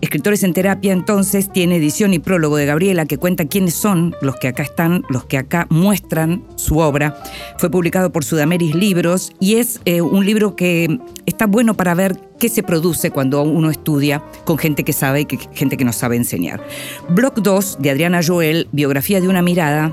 [0.00, 4.36] Escritores en Terapia entonces tiene edición y prólogo de Gabriela que cuenta quiénes son los
[4.36, 7.20] que acá están, los que acá muestran su obra.
[7.58, 12.18] Fue publicado por Sudameris Libros y es eh, un libro que está bueno para ver
[12.38, 15.92] qué se produce cuando uno estudia con gente que sabe y que, gente que no
[15.92, 16.62] sabe enseñar.
[17.08, 19.92] Block 2 de Adriana Joel, Biografía de una mirada,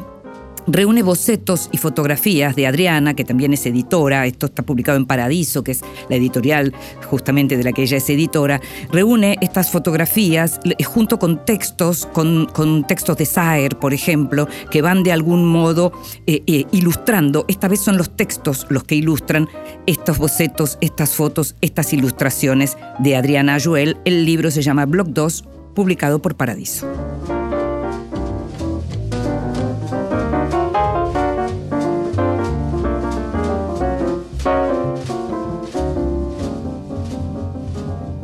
[0.67, 5.63] reúne bocetos y fotografías de Adriana, que también es editora, esto está publicado en Paradiso,
[5.63, 6.73] que es la editorial
[7.09, 12.47] justamente de la que ella es editora, reúne estas fotografías junto con textos, con,
[12.87, 15.91] textos de Saer, por ejemplo, que van de algún modo
[16.27, 19.47] eh, eh, ilustrando, esta vez son los textos los que ilustran
[19.85, 23.97] estos bocetos, estas fotos, estas ilustraciones de Adriana Joel.
[24.05, 26.87] El libro se llama Blog 2, publicado por Paradiso.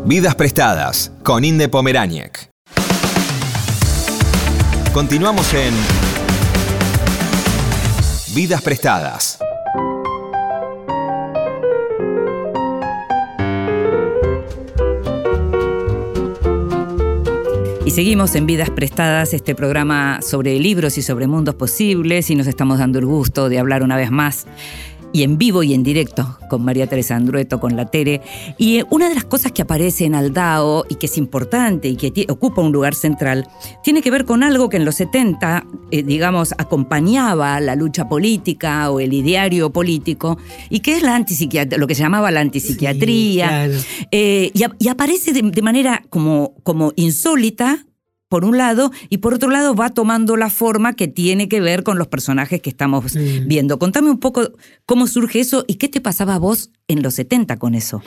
[0.03, 2.49] Vidas prestadas con Inde Pomeráñez.
[4.93, 5.73] Continuamos en
[8.33, 9.37] Vidas prestadas.
[17.85, 22.47] Y seguimos en Vidas Prestadas, este programa sobre libros y sobre mundos posibles, y nos
[22.47, 24.47] estamos dando el gusto de hablar una vez más
[25.13, 28.21] y en vivo y en directo con María Teresa Andrueto, con la Tere.
[28.57, 31.95] Y eh, una de las cosas que aparece en Aldao y que es importante y
[31.95, 33.47] que ocupa un lugar central,
[33.83, 38.91] tiene que ver con algo que en los 70, eh, digamos, acompañaba la lucha política
[38.91, 40.37] o el ideario político,
[40.69, 43.69] y que es la antipsiquiatría, lo que se llamaba la antipsiquiatría.
[44.11, 47.85] Eh, y, aparece de, manera como, como insólita
[48.31, 51.83] por un lado, y por otro lado va tomando la forma que tiene que ver
[51.83, 53.13] con los personajes que estamos
[53.45, 53.77] viendo.
[53.77, 54.53] Contame un poco
[54.85, 58.01] cómo surge eso y qué te pasaba a vos en los 70 con eso.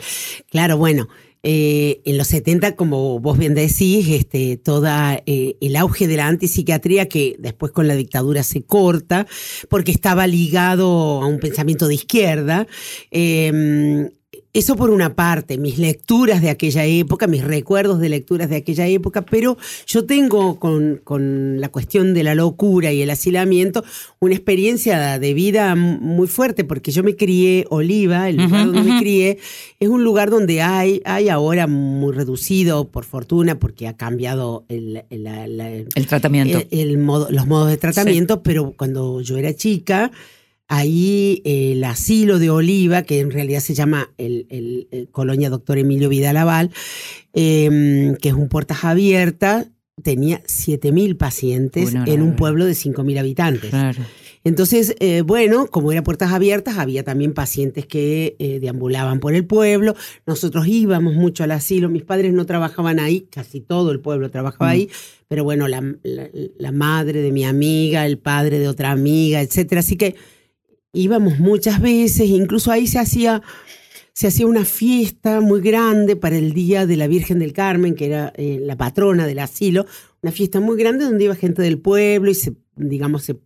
[0.51, 1.09] Claro, bueno.
[1.47, 6.27] Eh, en los 70, como vos bien decís, este, toda eh, el auge de la
[6.27, 9.27] antipsiquiatría, que después con la dictadura se corta,
[9.69, 12.67] porque estaba ligado a un pensamiento de izquierda,
[13.11, 14.09] eh,
[14.55, 18.87] eso por una parte, mis lecturas de aquella época, mis recuerdos de lecturas de aquella
[18.87, 23.85] época, pero yo tengo con, con, la cuestión de la locura y el asilamiento
[24.21, 29.01] una experiencia de vida muy fuerte, porque yo me crié, Oliva, el lugar donde me
[29.01, 29.39] crié,
[29.81, 35.03] es un lugar donde hay, hay ahora muy reducido, por fortuna, porque ha cambiado el,
[35.11, 36.63] el, tratamiento.
[36.71, 40.13] El, modo, los modos de tratamiento, pero cuando yo era chica,
[40.69, 46.71] Ahí el asilo de Oliva, que en realidad se llama el, Colonia Doctor Emilio Vidalaval,
[47.35, 49.69] em, que es un puertas abiertas,
[50.03, 53.73] tenía 7.000 pacientes en un pueblo de 5.000 habitantes.
[54.45, 59.47] Entonces, eh, bueno, como era puertas abiertas, había también pacientes que eh, deambulaban por el
[59.47, 59.95] pueblo.
[60.27, 61.89] Nosotros íbamos mucho al asilo.
[61.89, 64.91] Mis padres no trabajaban ahí, casi todo el pueblo trabajaba ahí.
[65.29, 69.81] Pero bueno, la, la, madre de mi amiga, el padre de otra amiga, etcétera.
[69.81, 70.15] Así que
[70.95, 73.43] íbamos muchas veces, incluso ahí se hacía,
[74.13, 78.07] se hacía una fiesta muy grande para el Día de la Virgen del Carmen, que
[78.07, 79.87] era eh, la patrona del asilo,
[80.23, 83.37] una fiesta muy grande donde iba gente del pueblo y se, digamos, se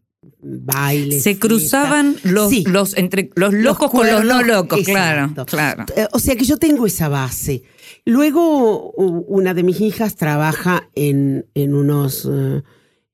[0.40, 1.18] baile.
[1.20, 5.86] Se cruzaban los, los, entre, los locos con los no locos, claro, claro.
[5.96, 7.62] Eh, o sea que yo tengo esa base.
[8.04, 12.28] Luego, una de mis hijas trabaja en, en unos...
[12.30, 12.62] Eh,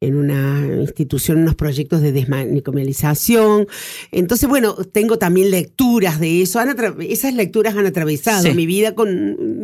[0.05, 3.67] en una institución, unos proyectos de desmanicomialización.
[4.13, 6.61] Entonces, bueno, tengo también lecturas de eso.
[7.01, 9.09] esas lecturas han atravesado mi vida con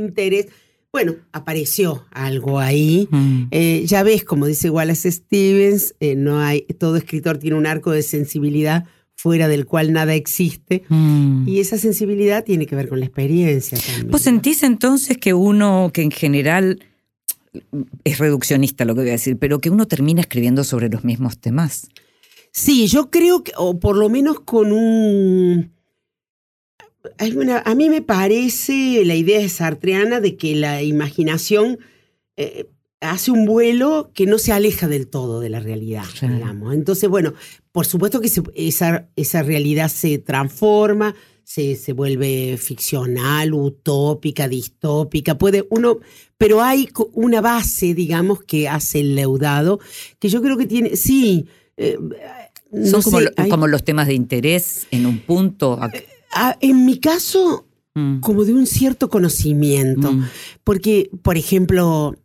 [0.01, 0.47] interés.
[0.93, 3.09] Bueno, apareció algo ahí.
[3.11, 3.43] Mm.
[3.53, 7.93] Eh, ya ves, como dice Wallace Stevens, eh, no hay, todo escritor tiene un arco
[7.93, 10.83] de sensibilidad fuera del cual nada existe.
[10.89, 11.47] Mm.
[11.47, 13.79] Y esa sensibilidad tiene que ver con la experiencia.
[13.79, 16.81] También, ¿Vos sentís entonces que uno que en general
[18.05, 21.39] es reduccionista lo que voy a decir, pero que uno termina escribiendo sobre los mismos
[21.39, 21.89] temas.
[22.53, 25.73] Sí, yo creo que, o por lo menos con un...
[27.19, 31.79] Hay una, a mí me parece la idea de sartreana de que la imaginación
[32.37, 32.69] eh,
[33.01, 36.75] hace un vuelo que no se aleja del todo de la realidad, digamos.
[36.75, 37.33] Entonces, bueno,
[37.73, 45.67] por supuesto que esa, esa realidad se transforma, se, se, vuelve ficcional, utópica, distópica, puede
[45.71, 46.01] uno,
[46.41, 49.79] pero hay una base, digamos, que hace el leudado,
[50.19, 51.45] que yo creo que tiene, sí.
[51.77, 51.99] Eh,
[52.87, 53.03] Son
[53.51, 55.79] como, los temas de interés en un punto.
[56.33, 58.21] Ah, en mi caso, mm.
[58.21, 60.25] como de un cierto conocimiento, mm.
[60.65, 62.17] porque, por ejemplo,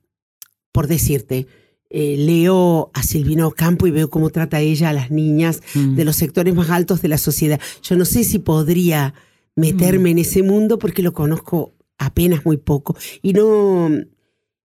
[0.72, 1.48] por decirte,
[1.90, 5.96] eh, leo a Silvina Ocampo y veo cómo trata ella a las niñas mm.
[5.96, 7.60] de los sectores más altos de la sociedad.
[7.84, 9.14] Yo no sé si podría
[9.58, 12.96] meterme en ese mundo porque lo conozco apenas muy poco.
[13.22, 13.90] Y no.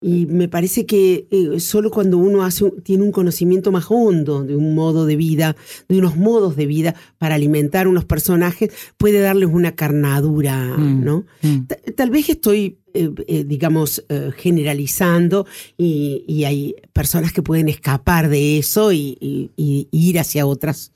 [0.01, 4.55] Y me parece que eh, solo cuando uno hace, tiene un conocimiento más hondo de
[4.55, 5.57] un modo de vida,
[5.89, 11.05] de unos modos de vida para alimentar unos personajes, puede darles una carnadura, mm.
[11.05, 11.25] ¿no?
[11.97, 14.05] Tal vez estoy eh, eh, digamos,
[14.37, 15.47] generalizando
[15.79, 20.93] y, hay personas que pueden escapar de eso y, ir hacia otras,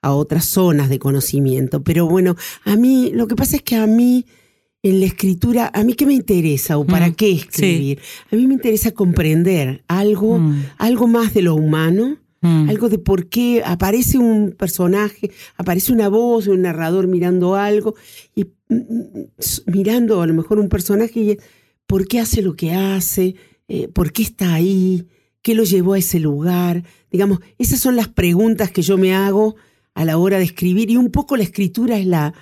[0.00, 1.82] a otras zonas de conocimiento.
[1.84, 4.24] Pero bueno, a mí, lo que pasa es que a mí,
[4.88, 7.98] en la escritura, ¿a mí qué me interesa o para mm, qué escribir?
[8.30, 10.64] A mí me interesa comprender algo, mm.
[10.78, 12.18] algo más de lo humano.
[12.42, 12.68] Mm.
[12.68, 17.94] Algo de por qué aparece un personaje, aparece una voz, un narrador mirando algo
[18.34, 18.46] y
[19.66, 21.38] mirando a lo mejor un personaje y
[21.86, 23.34] por qué hace lo que hace,
[23.68, 25.06] eh, por qué está ahí,
[25.40, 26.84] qué lo llevó a ese lugar.
[27.10, 29.56] Digamos, esas son las preguntas que yo me hago
[29.94, 32.34] a la hora de escribir y un poco la escritura es la,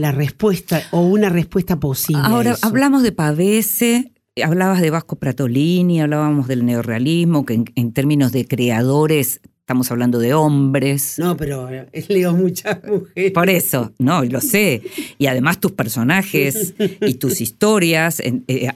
[0.00, 2.22] la respuesta o una respuesta posible.
[2.24, 8.46] Ahora, hablamos de Pavese, hablabas de Vasco Pratolini, hablábamos del neorrealismo, que en términos de
[8.46, 11.18] creadores Estamos hablando de hombres.
[11.18, 11.70] No, pero
[12.08, 13.32] leo muchas mujeres.
[13.32, 14.82] Por eso, no, lo sé.
[15.16, 18.68] Y además tus personajes y tus historias, en, eh,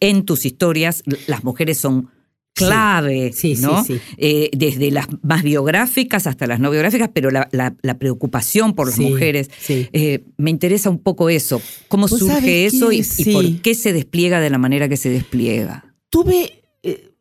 [0.00, 2.08] en, tus historias, las mujeres son
[2.54, 3.84] clave, Sí, sí, ¿no?
[3.84, 3.98] sí.
[4.18, 8.88] Eh, desde las más biográficas hasta las no biográficas, pero la, la- la preocupación por
[8.88, 9.48] las mujeres.
[9.68, 11.62] Eh, me interesa un poco eso.
[11.88, 15.86] ¿Cómo surge eso y, por qué se despliega de la manera que se despliega?
[16.10, 17.12] tuve, eh,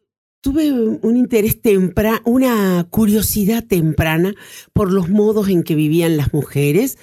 [0.42, 4.34] tuve un interés temprano, una curiosidad temprana
[4.74, 6.98] por los modos en que vivían las mujeres.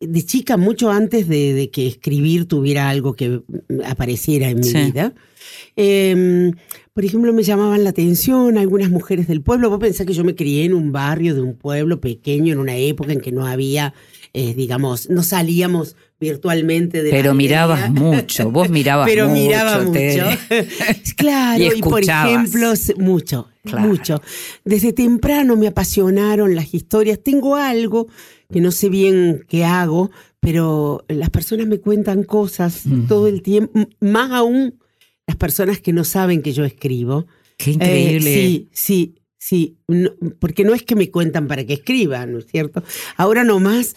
[0.00, 3.40] De chica, mucho antes de, de que escribir tuviera algo que
[3.86, 4.76] apareciera en mi Sí.
[4.76, 5.14] vida.
[5.76, 6.50] Eh,
[6.94, 9.68] por ejemplo, me llamaban la atención algunas mujeres del pueblo.
[9.68, 12.76] Vos pensás que yo me crié en un barrio de un pueblo pequeño, en una
[12.76, 13.94] época en que no había,
[14.32, 19.40] eh, digamos, no salíamos virtualmente de la Pero mirabas mucho, vos mirabas Pero mucho.
[19.42, 19.92] miraba mucho.
[19.92, 20.68] te-
[21.16, 23.88] claro, Y y, por ejemplo, mucho, Claro.
[23.88, 24.22] mucho.
[24.64, 27.18] Desde temprano me apasionaron las historias.
[27.24, 28.06] Tengo algo
[28.52, 33.80] que no sé bien qué hago, pero las personas me cuentan cosas todo el tiempo,
[34.00, 34.74] más aún
[35.26, 37.26] las personas que no saben que yo escribo.
[37.56, 38.20] Qué Eh, increíble.
[38.34, 39.78] sí, sí, sí.
[39.88, 42.82] No- porque no es que me cuentan para que escriban, ¿no es cierto?
[43.16, 43.94] Ahora nomás,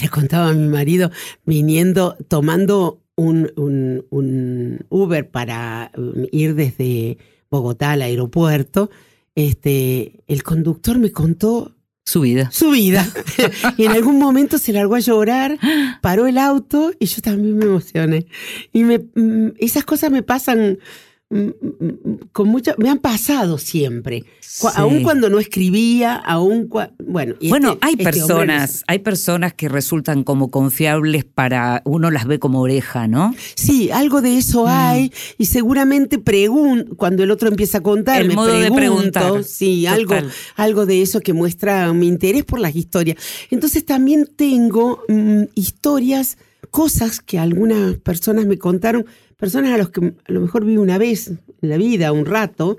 [0.00, 1.10] le contaba a mi marido,
[1.44, 7.18] viniendo, tomando un, un- un Uber para um, ir desde
[7.50, 8.90] Bogotá al aeropuerto,
[9.34, 11.76] este, el conductor me contó
[12.10, 12.50] Su vida.
[12.50, 13.08] su vida.
[13.76, 15.58] y en algún momento se largó a llorar,
[16.00, 18.26] paró el auto y yo también me emocioné.
[18.72, 20.80] Y me, mm, esas cosas me pasan
[22.32, 24.24] con mucha, me han pasado siempre.
[24.40, 24.66] Sí.
[24.74, 27.36] Aún cuando no escribía, aún cua- bueno.
[27.38, 32.10] y Bueno, este- hay este no personas, hay personas que resultan como confiables para uno
[32.10, 33.32] las ve como oreja, ¿no?
[33.54, 34.68] Sí, algo de eso Mm.
[34.70, 39.12] hay y seguramente pregun cuando el otro empieza a contar, El me modo de pregunto,
[39.20, 39.44] preguntar.
[39.44, 40.30] sí, algo, Total.
[40.56, 43.16] algo de eso que muestra mi interés por las historias.
[43.50, 46.38] Entonces también tengo mm, historias,
[46.72, 49.06] cosas que algunas personas me contaron,
[49.40, 52.78] personas a los que a lo mejor vi una vez en la vida, un rato,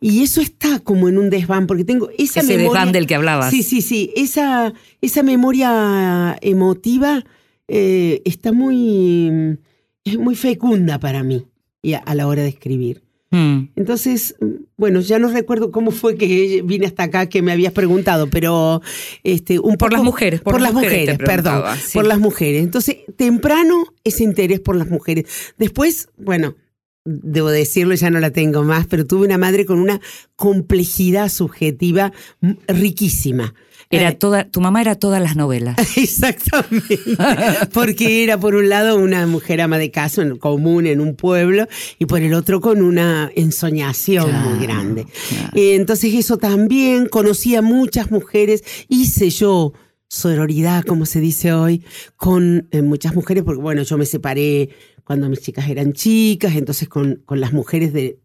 [0.00, 2.80] y eso está como en un desván, porque tengo esa Ese memoria.
[2.80, 3.50] desván del que hablabas.
[3.50, 4.12] Sí, sí, sí.
[4.16, 7.24] Esa, esa memoria emotiva
[7.68, 9.56] eh, está muy,
[10.04, 11.46] es muy fecunda para mí
[11.82, 13.02] y a, a la hora de escribir.
[13.32, 13.68] Mm.
[13.76, 14.34] Entonces,
[14.76, 18.82] bueno, ya no recuerdo cómo fue que vine hasta acá que me habías preguntado, pero
[19.22, 21.92] este, un Por poco- las mujeres, por por, las mujeres perdón, sí.
[21.96, 22.62] por las mujeres.
[22.62, 25.26] Entonces, temprano ese interés por las mujeres.
[25.58, 26.56] Después, bueno,
[27.04, 30.00] debo decirlo, ya no la tengo más, pero tuve una madre con una
[30.36, 32.12] complejidad subjetiva
[32.66, 33.54] riquísima.
[33.92, 35.76] Era Eh, toda, tu mamá era todas las novelas.
[35.96, 36.98] Exactamente.
[37.72, 41.66] Porque era por un lado una mujer ama de casa en- común en un pueblo
[41.98, 45.06] y por el otro con una ensoñación Claro, muy grande.
[45.28, 45.50] claro.
[45.56, 49.72] Eh, entonces eso también, conocí a muchas mujeres, hice yo
[50.08, 51.84] sororidad, como se dice hoy,
[52.16, 54.70] con eh, muchas mujeres, porque bueno, yo me separé
[55.04, 58.18] cuando mis chicas eran chicas, entonces con, con las mujeres de,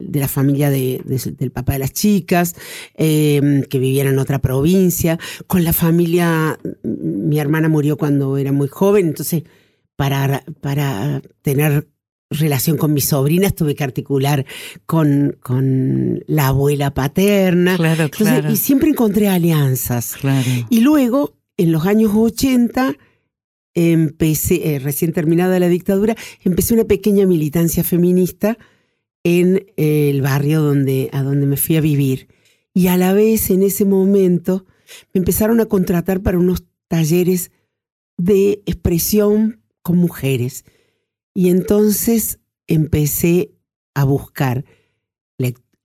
[0.00, 2.54] de la familia de- de- del papá de las chicas,
[2.96, 8.68] eh, que vivían en otra provincia, con la familia, mi hermana murió cuando era muy
[8.68, 9.44] joven, entonces
[9.96, 11.86] para, para tener
[12.30, 14.46] relación con mis sobrinas tuve que articular
[14.86, 17.76] con, con la abuela paterna.
[17.76, 18.52] Claro, Entonces, claro.
[18.52, 20.14] y siempre encontré alianzas.
[20.20, 20.48] Claro.
[20.70, 22.96] Y luego, en los años 80,
[23.74, 28.58] empecé, eh, recién terminada la dictadura, empecé una pequeña militancia feminista
[29.24, 32.28] en el barrio donde, a donde me fui a vivir.
[32.72, 34.66] Y a la vez, en ese momento,
[35.12, 37.50] me empezaron a contratar para unos talleres
[38.16, 40.64] de expresión con mujeres.
[41.34, 43.52] Y entonces empecé
[43.94, 44.64] a buscar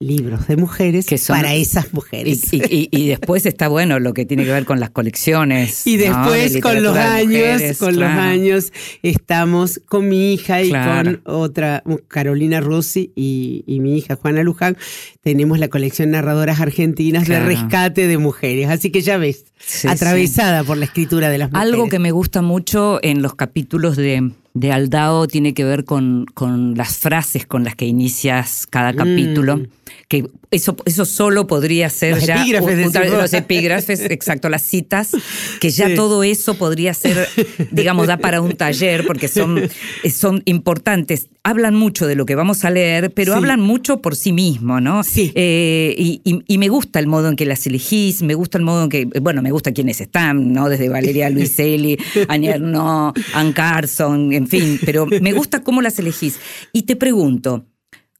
[0.01, 2.51] libros de mujeres Que son- para esas mujeres.
[2.53, 5.87] y- y- y después está bueno lo que tiene que ver con las colecciones.
[5.87, 6.03] Y ¿no?
[6.03, 8.13] después De con los años, mujeres, con claro.
[8.13, 11.21] los años, estamos con mi hija y Claro.
[11.23, 14.75] con otra, Carolina Rossi y, y mi hija Juana Luján,
[15.21, 17.45] tenemos la colección Narradoras Argentinas Claro.
[17.45, 18.67] de rescate de mujeres.
[18.69, 21.71] Así que ya ves, Sí, atravesada por la escritura de las mujeres.
[21.73, 26.25] Algo que me gusta mucho en los capítulos de, de Aldao tiene que ver con,
[26.33, 29.57] con las frases con las que inicias cada capítulo.
[29.57, 29.67] Mm.
[30.07, 34.61] Que eso, eso solo podría ser Los ya epígrafes, un- un- los epígrafes, exacto, las
[34.61, 35.11] citas,
[35.59, 35.95] que ya Sí.
[35.95, 37.27] todo eso podría ser,
[37.71, 39.69] digamos, da para un taller, porque son,
[40.11, 41.27] son importantes.
[41.43, 43.37] Hablan mucho de lo que vamos a leer, pero Sí.
[43.37, 45.03] hablan mucho por sí mismo, ¿no?
[45.03, 45.31] Sí.
[45.35, 48.63] Eh, y, y- y me gusta el modo en que las elegís, me gusta el
[48.63, 50.69] modo en que, bueno, me gusta quienes están, ¿no?
[50.69, 51.97] Desde Valeria Luiselli,
[52.29, 56.39] Ania Arnaud, Ann Carson, en fin, pero me gusta cómo las elegís.
[56.73, 57.65] Y te pregunto,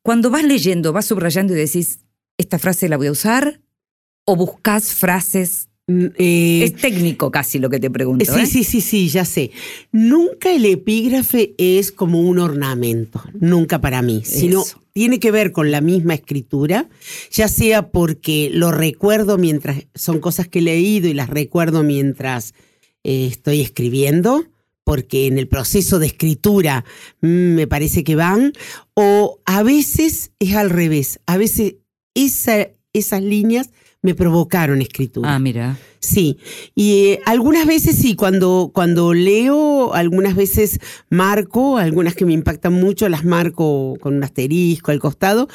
[0.04, 2.00] cuando vas leyendo, vas subrayando y decís,
[2.38, 3.62] ¿esta frase la voy a usar?
[4.26, 5.70] ¿O buscas frases?
[5.88, 8.26] Mm, eh, es técnico casi lo que te pregunto.
[8.26, 8.46] Sí, ¿eh?
[8.48, 9.52] sí, sí, sí, ya sé.
[9.92, 14.64] Nunca el epígrafe es como un ornamento, nunca para mí, sino
[14.94, 16.90] tiene que ver con la misma escritura,
[17.30, 22.54] ya sea porque lo recuerdo mientras son cosas que he leído y las recuerdo mientras
[23.04, 24.46] eh, estoy escribiendo,
[24.84, 26.86] porque en el proceso de escritura
[27.22, 28.54] mm, me parece que van,
[28.96, 31.76] o a veces es al revés, a veces
[32.16, 33.70] esa- esas líneas
[34.02, 35.36] me provocaron escritura.
[35.36, 35.78] Ah, mira.
[36.00, 36.38] Sí,
[36.76, 42.74] y eh, algunas veces sí, cuando, cuando leo, algunas veces marco, algunas que me impactan
[42.74, 45.48] mucho, las marco con un asterisco al costado.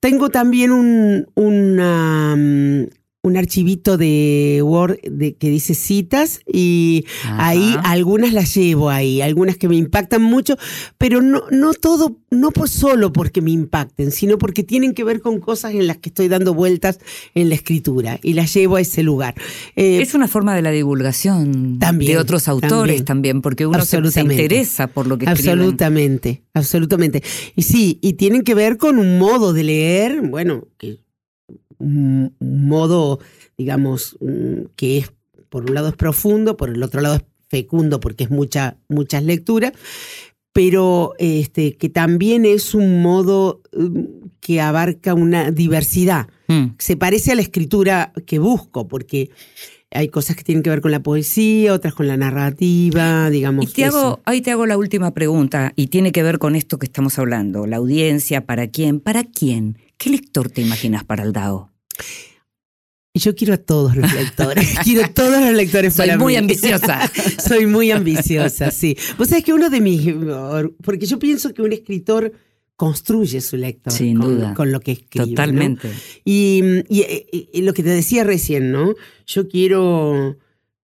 [0.00, 2.86] Tengo también un, una, mm,
[3.24, 7.48] un archivito de Word de, que dice citas y Ajá.
[7.48, 10.56] ahí algunas las llevo ahí, algunas que me impactan mucho,
[10.98, 15.22] pero no, no todo, no por solo porque me impacten, sino porque tienen que ver
[15.22, 17.00] con cosas en las que estoy dando vueltas
[17.34, 19.34] en la escritura y las llevo a ese lugar.
[19.74, 23.40] Eh, Es una forma de la divulgación También, de otros autores también, también.
[23.42, 25.58] porque uno se, se interesa por lo que escriben.
[25.60, 27.22] Absolutamente, absolutamente.
[27.56, 30.98] Y sí, y tienen que ver con un modo de leer, bueno, que
[32.40, 33.20] modo,
[33.56, 35.12] digamos, mm, que es,
[35.48, 39.22] por un lado es profundo, por el otro lado es fecundo porque es mucha, muchas
[39.22, 39.72] lecturas,
[40.52, 46.28] pero este, que también es un modo mm, que abarca una diversidad.
[46.48, 46.76] Mm.
[46.78, 49.30] Se parece a la escritura que busco, porque
[49.90, 53.64] hay cosas que tienen que ver con la poesía, otras con la narrativa, digamos.
[53.64, 53.98] Y te eso.
[53.98, 57.18] hago, ahí te hago la última pregunta, y tiene que ver con esto que estamos
[57.18, 59.00] hablando, la audiencia, ¿para quién?
[59.00, 59.78] ¿Para quién?
[59.96, 61.73] ¿Qué lector te imaginas para el DAO?
[63.16, 64.74] Yo quiero a todos los lectores.
[64.84, 66.36] quiero a todos los lectores Soy para muy mí.
[66.38, 67.10] ambiciosa.
[67.46, 68.96] Soy muy ambiciosa, sí.
[69.16, 70.12] Vos sabés que uno de mis.
[70.82, 72.32] Porque yo pienso que un escritor
[72.76, 73.92] construye su lector.
[73.92, 74.54] Sin con, duda.
[74.54, 75.28] Con lo que escribe.
[75.28, 75.90] Totalmente.
[76.24, 78.94] Y, y- y- y lo que te decía recién, ¿no?
[79.26, 80.36] Yo quiero.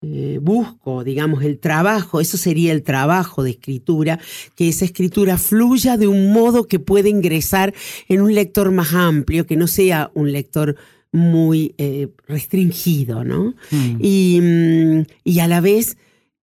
[0.03, 4.19] Eh, busco, digamos, el trabajo, eso sería el trabajo de escritura,
[4.55, 7.73] que esa escritura fluya de un modo que pueda ingresar
[8.09, 10.75] en un lector más amplio, que no sea un lector
[11.13, 13.55] muy eh, restringido, ¿no?
[13.71, 13.97] Mm.
[13.99, 15.97] y, mm, y a la vez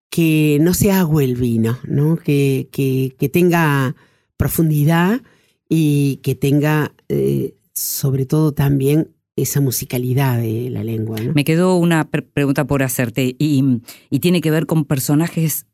[0.09, 2.17] que no se agüe el vino, ¿no?
[2.17, 3.95] Que, que, que tenga
[4.37, 5.21] profundidad
[5.69, 11.19] y que tenga eh, sobre todo también esa musicalidad de la lengua.
[11.19, 11.33] ¿no?
[11.33, 13.63] Me quedó una pre- pregunta por hacerte, y,
[14.09, 15.65] y tiene que ver con personajes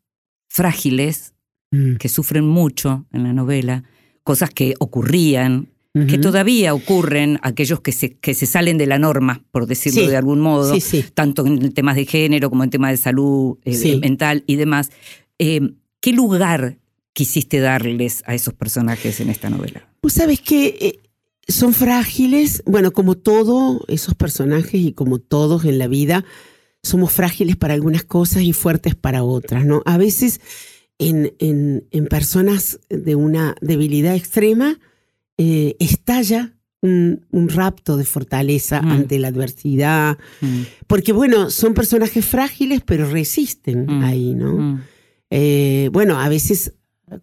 [0.49, 1.33] frágiles
[1.69, 1.97] Mm.
[1.97, 3.83] que sufren mucho en la novela,
[4.23, 5.67] cosas que ocurrían,
[6.07, 10.07] que todavía ocurren, aquellos que se, que se salen de la norma, por decirlo Sí.
[10.07, 11.03] de algún modo, Sí, sí.
[11.13, 14.91] tanto en temas de género como en temas de salud eh, mental y demás.
[15.39, 15.59] Eh,
[15.99, 16.77] ¿Qué lugar
[17.13, 19.89] quisiste darles a esos personajes en esta novela?
[20.01, 20.99] Vos sabés que eh,
[21.47, 26.25] son frágiles, bueno, como todos esos personajes y como todos en la vida,
[26.83, 29.81] somos frágiles para algunas cosas y fuertes para otras, ¿no?
[29.85, 30.39] A veces
[30.99, 34.79] en, en- en personas de una debilidad extrema
[35.37, 38.91] eh, estalla un, un rapto de fortaleza Mm.
[38.91, 44.03] ante la adversidad, Mm, porque bueno, son personajes frágiles pero resisten Mm.
[44.03, 44.81] ahí, ¿no?
[45.29, 46.73] Eh, bueno, a veces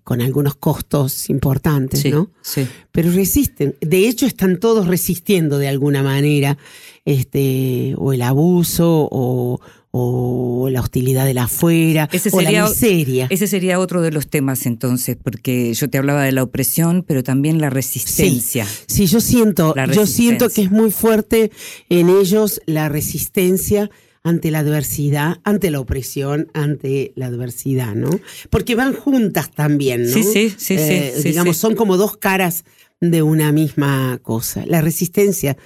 [0.03, 2.31] con algunos costos importantes, Sí, ¿no?
[2.43, 2.67] sí.
[2.91, 3.75] pero resisten.
[3.81, 6.57] De hecho, están todos resistiendo de alguna manera,
[7.05, 9.61] este, o el abuso, o,
[9.91, 13.27] o la hostilidad de la afuera, Ese o sería- la miseria.
[13.31, 17.23] Ese sería otro de los temas entonces, porque yo te hablaba de la opresión, pero
[17.23, 18.67] también la resistencia.
[18.87, 21.53] Sí, yo siento, yo siento que es muy fuerte
[21.91, 23.91] en ellos la resistencia
[24.25, 28.09] ante la adversidad, ante la opresión, ante la adversidad, ¿no?
[28.51, 30.09] Porque van juntas también, ¿no?
[30.13, 31.61] Sí, sí, sí, sí, Eh, sí, digamos, sí.
[31.61, 32.65] son como dos caras
[33.01, 34.65] de una misma cosa.
[34.67, 35.59] La resistencia,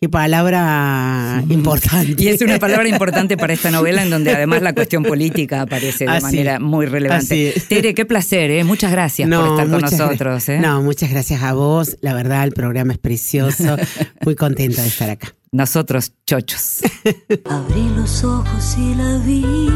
[0.00, 2.20] qué palabra importante.
[2.20, 6.04] Y es una palabra importante para esta novela en donde además la cuestión política aparece
[6.04, 7.54] de Así- manera muy relevante.
[7.68, 8.64] Tere, qué placer, ¿eh?
[8.64, 10.48] muchas gracias por estar con nosotros.
[10.48, 10.58] ¿eh?
[10.58, 11.96] No, muchas gracias a vos.
[12.00, 13.76] La verdad, el programa es precioso.
[14.24, 15.34] Muy contenta de estar acá.
[15.52, 16.80] Nosotros, chochos.
[17.50, 19.68] Abrí los ojos y la vi.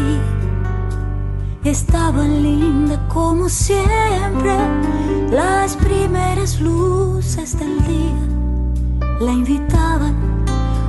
[1.65, 4.57] Estaba linda como siempre.
[5.33, 10.15] Las primeras luces del día la invitaban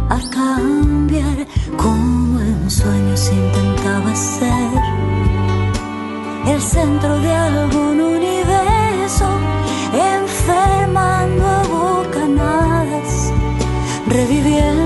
[0.07, 1.47] a cambiar.
[1.77, 4.69] Como en sueños intentaba ser
[6.45, 9.25] el centro de algún universo,
[14.15, 14.84] reviviendo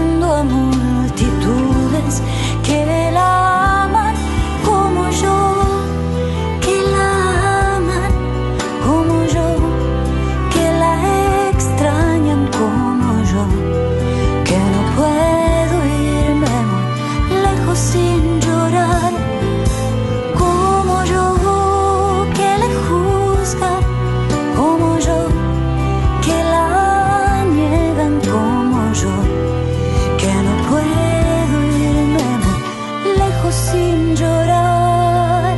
[33.72, 35.58] sin llorar.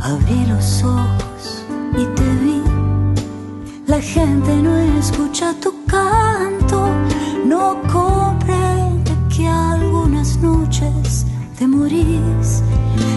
[0.00, 1.64] Abrí los ojos
[2.00, 2.62] y te vi.
[3.86, 6.88] La gente no escucha tu canto,
[7.44, 11.26] no comprende que algunas noches
[11.58, 12.62] te morís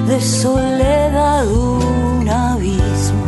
[0.08, 3.26] de soledad un abismo,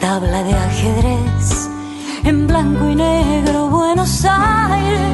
[0.00, 1.70] tabla de ajedrez
[2.24, 5.05] en blanco y negro Buenos Aires.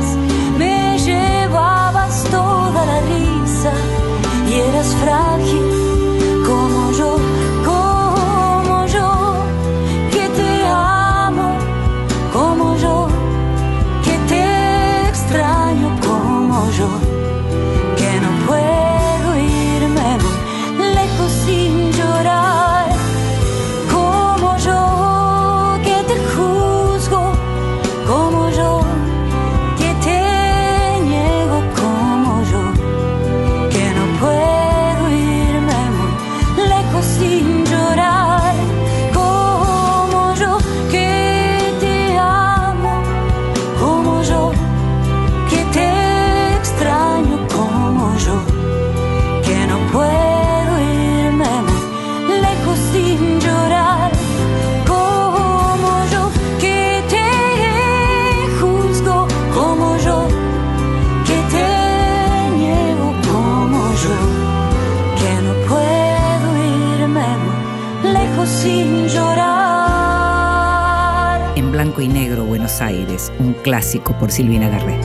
[71.92, 74.98] Blanco y negro, Buenos Aires, un clásico por Silvina Garré.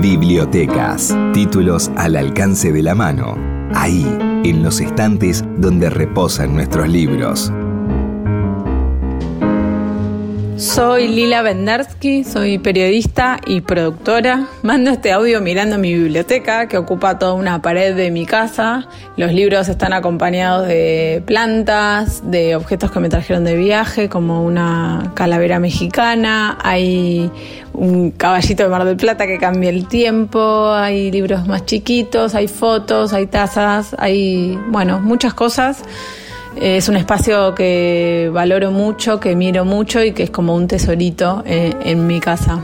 [0.00, 1.16] Bibliotecas.
[1.32, 3.36] Títulos al alcance de la mano.
[3.74, 4.04] Ahí,
[4.44, 7.52] en los estantes donde reposan nuestros libros.
[10.60, 14.46] Soy Lila Vendersky, soy periodista y productora.
[14.62, 18.86] Mando este audio mirando mi biblioteca que ocupa toda una pared de mi casa.
[19.16, 25.12] Los libros están acompañados de plantas, de objetos que me trajeron de viaje, como una
[25.14, 26.58] calavera mexicana.
[26.62, 27.30] Hay
[27.72, 30.74] un caballito de Mar del Plata que cambia el tiempo.
[30.74, 35.82] Hay libros más chiquitos, hay fotos, hay tazas, hay, bueno, muchas cosas.
[36.56, 41.42] Es un espacio que valoro mucho, que miro mucho y que es como un tesorito
[41.46, 42.60] eh, en mi casa.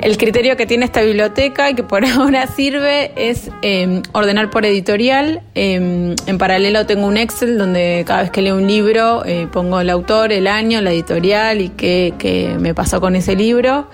[0.00, 4.66] El criterio que tiene esta biblioteca y que por ahora sirve es eh, ordenar por
[4.66, 5.42] editorial.
[5.54, 9.80] Eh, en paralelo tengo un Excel donde cada vez que leo un libro eh, pongo
[9.80, 13.88] el autor, el año, la editorial y qué, qué me pasó con ese libro.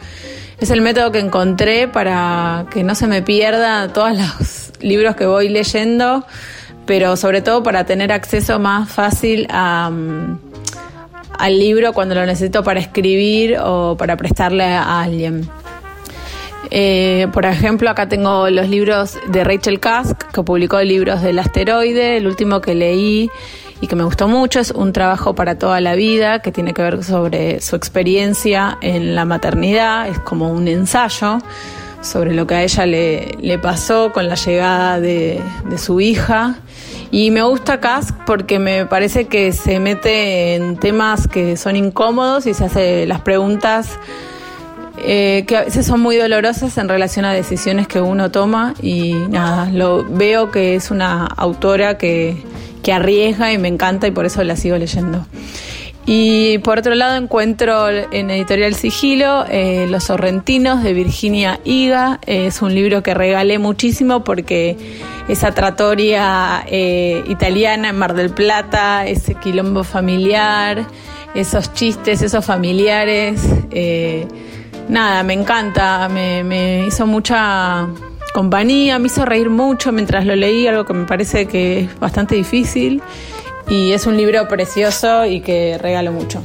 [0.58, 5.26] Es el método que encontré para que no se me pierda todos los libros que
[5.26, 6.24] voy leyendo
[6.90, 10.34] pero sobre todo para tener acceso más fácil mm,
[11.38, 15.48] al libro cuando lo necesito para escribir o para prestarle a alguien.
[16.72, 22.16] Eh, por ejemplo, acá tengo los libros de Rachel Kask, que publicó libros del asteroide.
[22.16, 23.30] El último que leí
[23.80, 26.82] y que me gustó mucho es Un trabajo para toda la vida, que tiene que
[26.82, 30.08] ver sobre su experiencia en la maternidad.
[30.08, 31.38] Es como un ensayo
[32.00, 35.40] sobre lo que a ella le, pasó con la llegada de
[35.78, 36.56] su hija.
[37.10, 42.46] Y me gusta Cask porque me parece que se mete en temas que son incómodos
[42.46, 43.98] y se hace las preguntas
[44.98, 49.14] eh, que a veces son muy dolorosas en relación a decisiones que uno toma y
[49.14, 52.36] nada, lo veo que es una autora que,
[52.82, 55.24] que arriesga y me encanta y por eso la sigo leyendo.
[56.12, 62.18] Y por otro lado encuentro en Editorial Sigilo eh, Los Sorrentinos de Virginia Higa.
[62.26, 64.76] Eh, es un libro que regalé muchísimo porque
[65.28, 70.84] esa tratoria eh, italiana en Mar del Plata, ese quilombo familiar,
[71.36, 73.40] esos chistes, esos familiares.
[74.88, 77.86] nada, me encanta, me, me hizo mucha
[78.34, 82.34] compañía, me hizo reír mucho mientras lo leí, algo que me parece que es bastante
[82.34, 83.00] difícil.
[83.70, 86.42] Y es un libro precioso y que regalo mucho.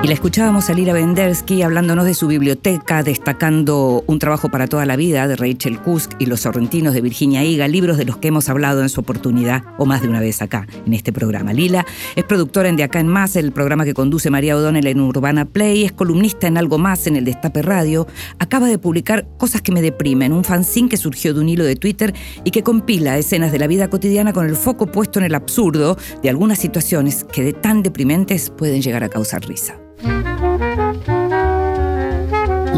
[0.00, 4.86] Y la escuchábamos a Lila Vendersky hablándonos de su biblioteca, destacando Un trabajo para toda
[4.86, 8.28] la vida de Rachel Kusk y Los Sorrentinos de Virginia Higa, libros de los que
[8.28, 11.52] hemos hablado en su oportunidad o más de una vez acá en este programa.
[11.52, 11.84] Lila
[12.14, 15.46] es productora en De Acá en Más, el programa que conduce María O'Donnell en Urbana
[15.46, 18.06] Play, es columnista en Algo Más en el Destape Radio,
[18.38, 21.74] acaba de publicar Cosas que me deprimen, un fanzine que surgió de un hilo de
[21.74, 25.34] Twitter y que compila escenas de la vida cotidiana con el foco puesto en el
[25.34, 29.74] absurdo de algunas situaciones que de tan deprimentes pueden llegar a causar risa.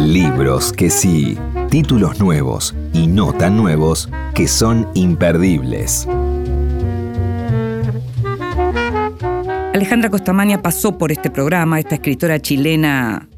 [0.06, 1.36] Libros que sí,
[1.68, 6.08] títulos nuevos y no tan nuevos que son imperdibles.
[9.74, 13.28] Alejandra Costamaña pasó por este programa, esta escritora chilena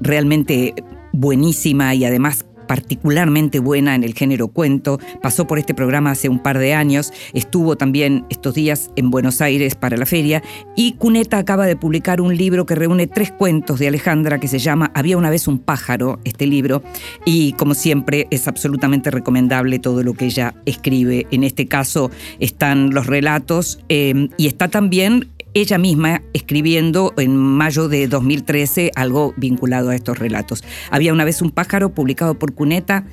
[0.00, 0.74] realmente
[1.12, 6.38] buenísima y además particularmente buena en el género cuento, pasó por este programa hace un
[6.38, 10.40] par de años, estuvo también estos días en Buenos Aires para la feria
[10.76, 14.60] y Cuneta acaba de publicar un libro que reúne tres cuentos de Alejandra que se
[14.60, 16.84] llama Había una vez un pájaro, este libro,
[17.24, 21.26] y como siempre es absolutamente recomendable todo lo que ella escribe.
[21.32, 27.88] En este caso están los relatos eh, y está también ella misma escribiendo en mayo
[27.88, 30.64] de 2013 algo vinculado a estos relatos.
[30.90, 33.04] Había una vez un pájaro publicado por Cuneta,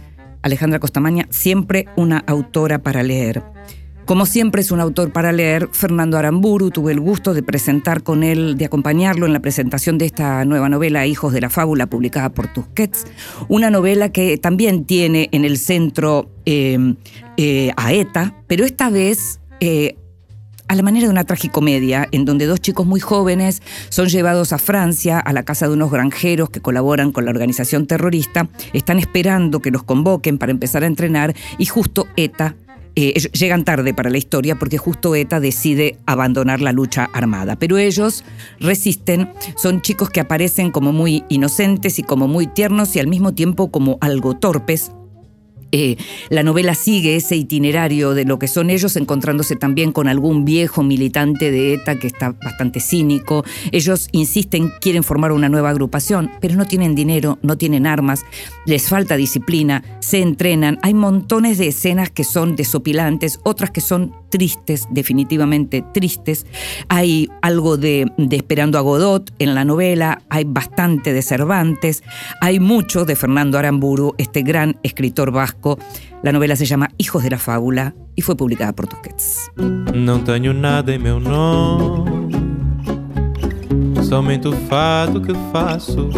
[0.42, 3.44] Alejandra Costamaña, siempre una autora para leer.
[4.08, 8.24] Como siempre es un autor para leer, Fernando Aramburu, tuve el gusto de presentar con
[8.24, 12.30] él, de acompañarlo en la presentación de esta nueva novela Hijos de la Fábula, publicada
[12.30, 13.06] por Tusquets,
[13.50, 16.96] una novela que también tiene en el centro eh,
[17.36, 19.98] eh, a ETA, pero esta vez eh,
[20.68, 24.58] a la manera de una tragicomedia, en donde dos chicos muy jóvenes son llevados a
[24.58, 29.62] Francia, a la casa de unos granjeros que colaboran con la organización terrorista, están esperando
[29.62, 32.56] que los convoquen para empezar a entrenar y justo ETA
[33.00, 37.56] eh, llegan tarde para la historia porque justo ETA decide abandonar la lucha armada.
[37.56, 38.24] Pero ellos
[38.60, 43.36] resisten, son chicos que aparecen como muy inocentes y como muy tiernos y al mismo
[43.36, 44.92] tiempo como algo torpes,
[45.72, 45.98] eh,
[46.30, 50.84] la novela sigue ese itinerario de lo que son ellos, encontrándose también con algún viejo
[50.84, 53.44] militante de ETA que está bastante cínico.
[53.72, 58.24] Ellos insisten, quieren formar una nueva agrupación, pero no tienen dinero, no tienen armas,
[58.66, 60.80] les falta disciplina, se entrenan.
[60.82, 66.46] Hay montones de escenas que son desopilantes, otras que son tristes, definitivamente tristes.
[66.90, 72.04] Hay algo de, Esperando a Godot en la novela, hay bastante de Cervantes,
[72.40, 75.78] hay mucho de Fernando Aramburu, este gran escritor vasco.
[76.24, 79.52] La novela se llama Hijos de la Fábula y fue publicada por Tusquets.
[79.94, 82.32] Não tenho nada em meu nome,
[84.04, 86.10] somente o fado que faço.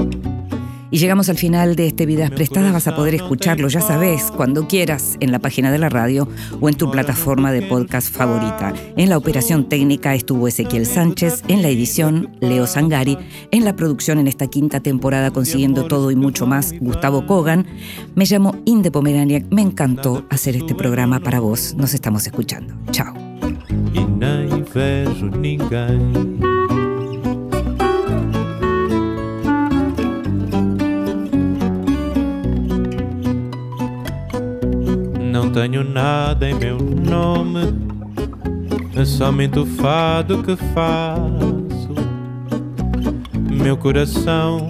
[0.91, 2.73] Y llegamos al final de este Vidas Prestadas.
[2.73, 6.27] Vas a poder escucharlo, ya sabes, cuando quieras, en la página de la radio
[6.59, 8.73] o en tu plataforma de podcast favorita.
[8.97, 13.17] En la operación técnica estuvo Ezequiel Sánchez, en la edición Leo Sangari,
[13.51, 17.65] en la producción en esta quinta temporada consiguiendo todo y mucho más Gustavo Kogan.
[18.15, 18.89] Me llamo Inde.
[19.49, 21.75] Me encantó hacer este programa para vos.
[21.75, 22.73] Nos estamos escuchando.
[22.91, 23.13] Chao.
[35.41, 37.73] Não tenho nada em meu nome,
[38.93, 41.95] é somente o fado que faço.
[43.49, 44.67] Meu coração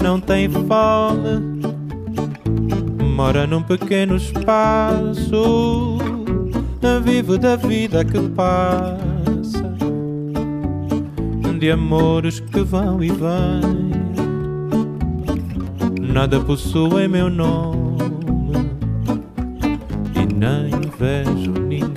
[0.00, 1.64] não tem fome,
[3.16, 5.98] mora num pequeno espaço.
[7.02, 9.74] Vivo da vida que passa,
[11.58, 13.90] de amores que vão e vêm.
[16.00, 17.83] Nada possuo em meu nome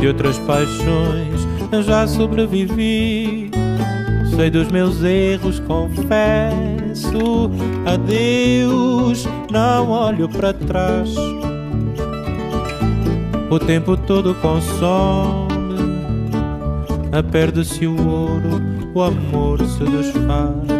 [0.00, 1.46] de outras paixões
[1.82, 3.50] já sobrevivi.
[4.34, 7.50] Sei dos meus erros, confesso.
[7.86, 11.14] Adeus, não olho para trás.
[13.50, 15.50] O tempo todo consome.
[17.30, 18.62] Perde-se o ouro,
[18.94, 20.79] o amor se desfaz.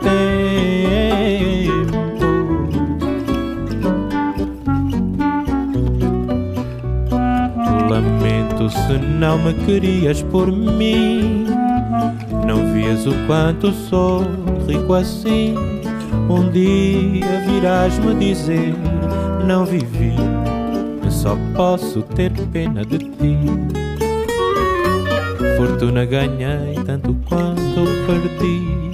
[0.00, 1.64] Tempo
[7.88, 11.46] Lamento se não me querias por mim.
[12.46, 14.22] Não vias o quanto sou
[14.66, 15.54] rico assim.
[16.28, 18.74] Um dia virás me dizer:
[19.46, 20.14] Não vivi,
[21.10, 23.38] só posso ter pena de ti.
[25.56, 28.93] Fortuna ganhei tanto quanto perdi.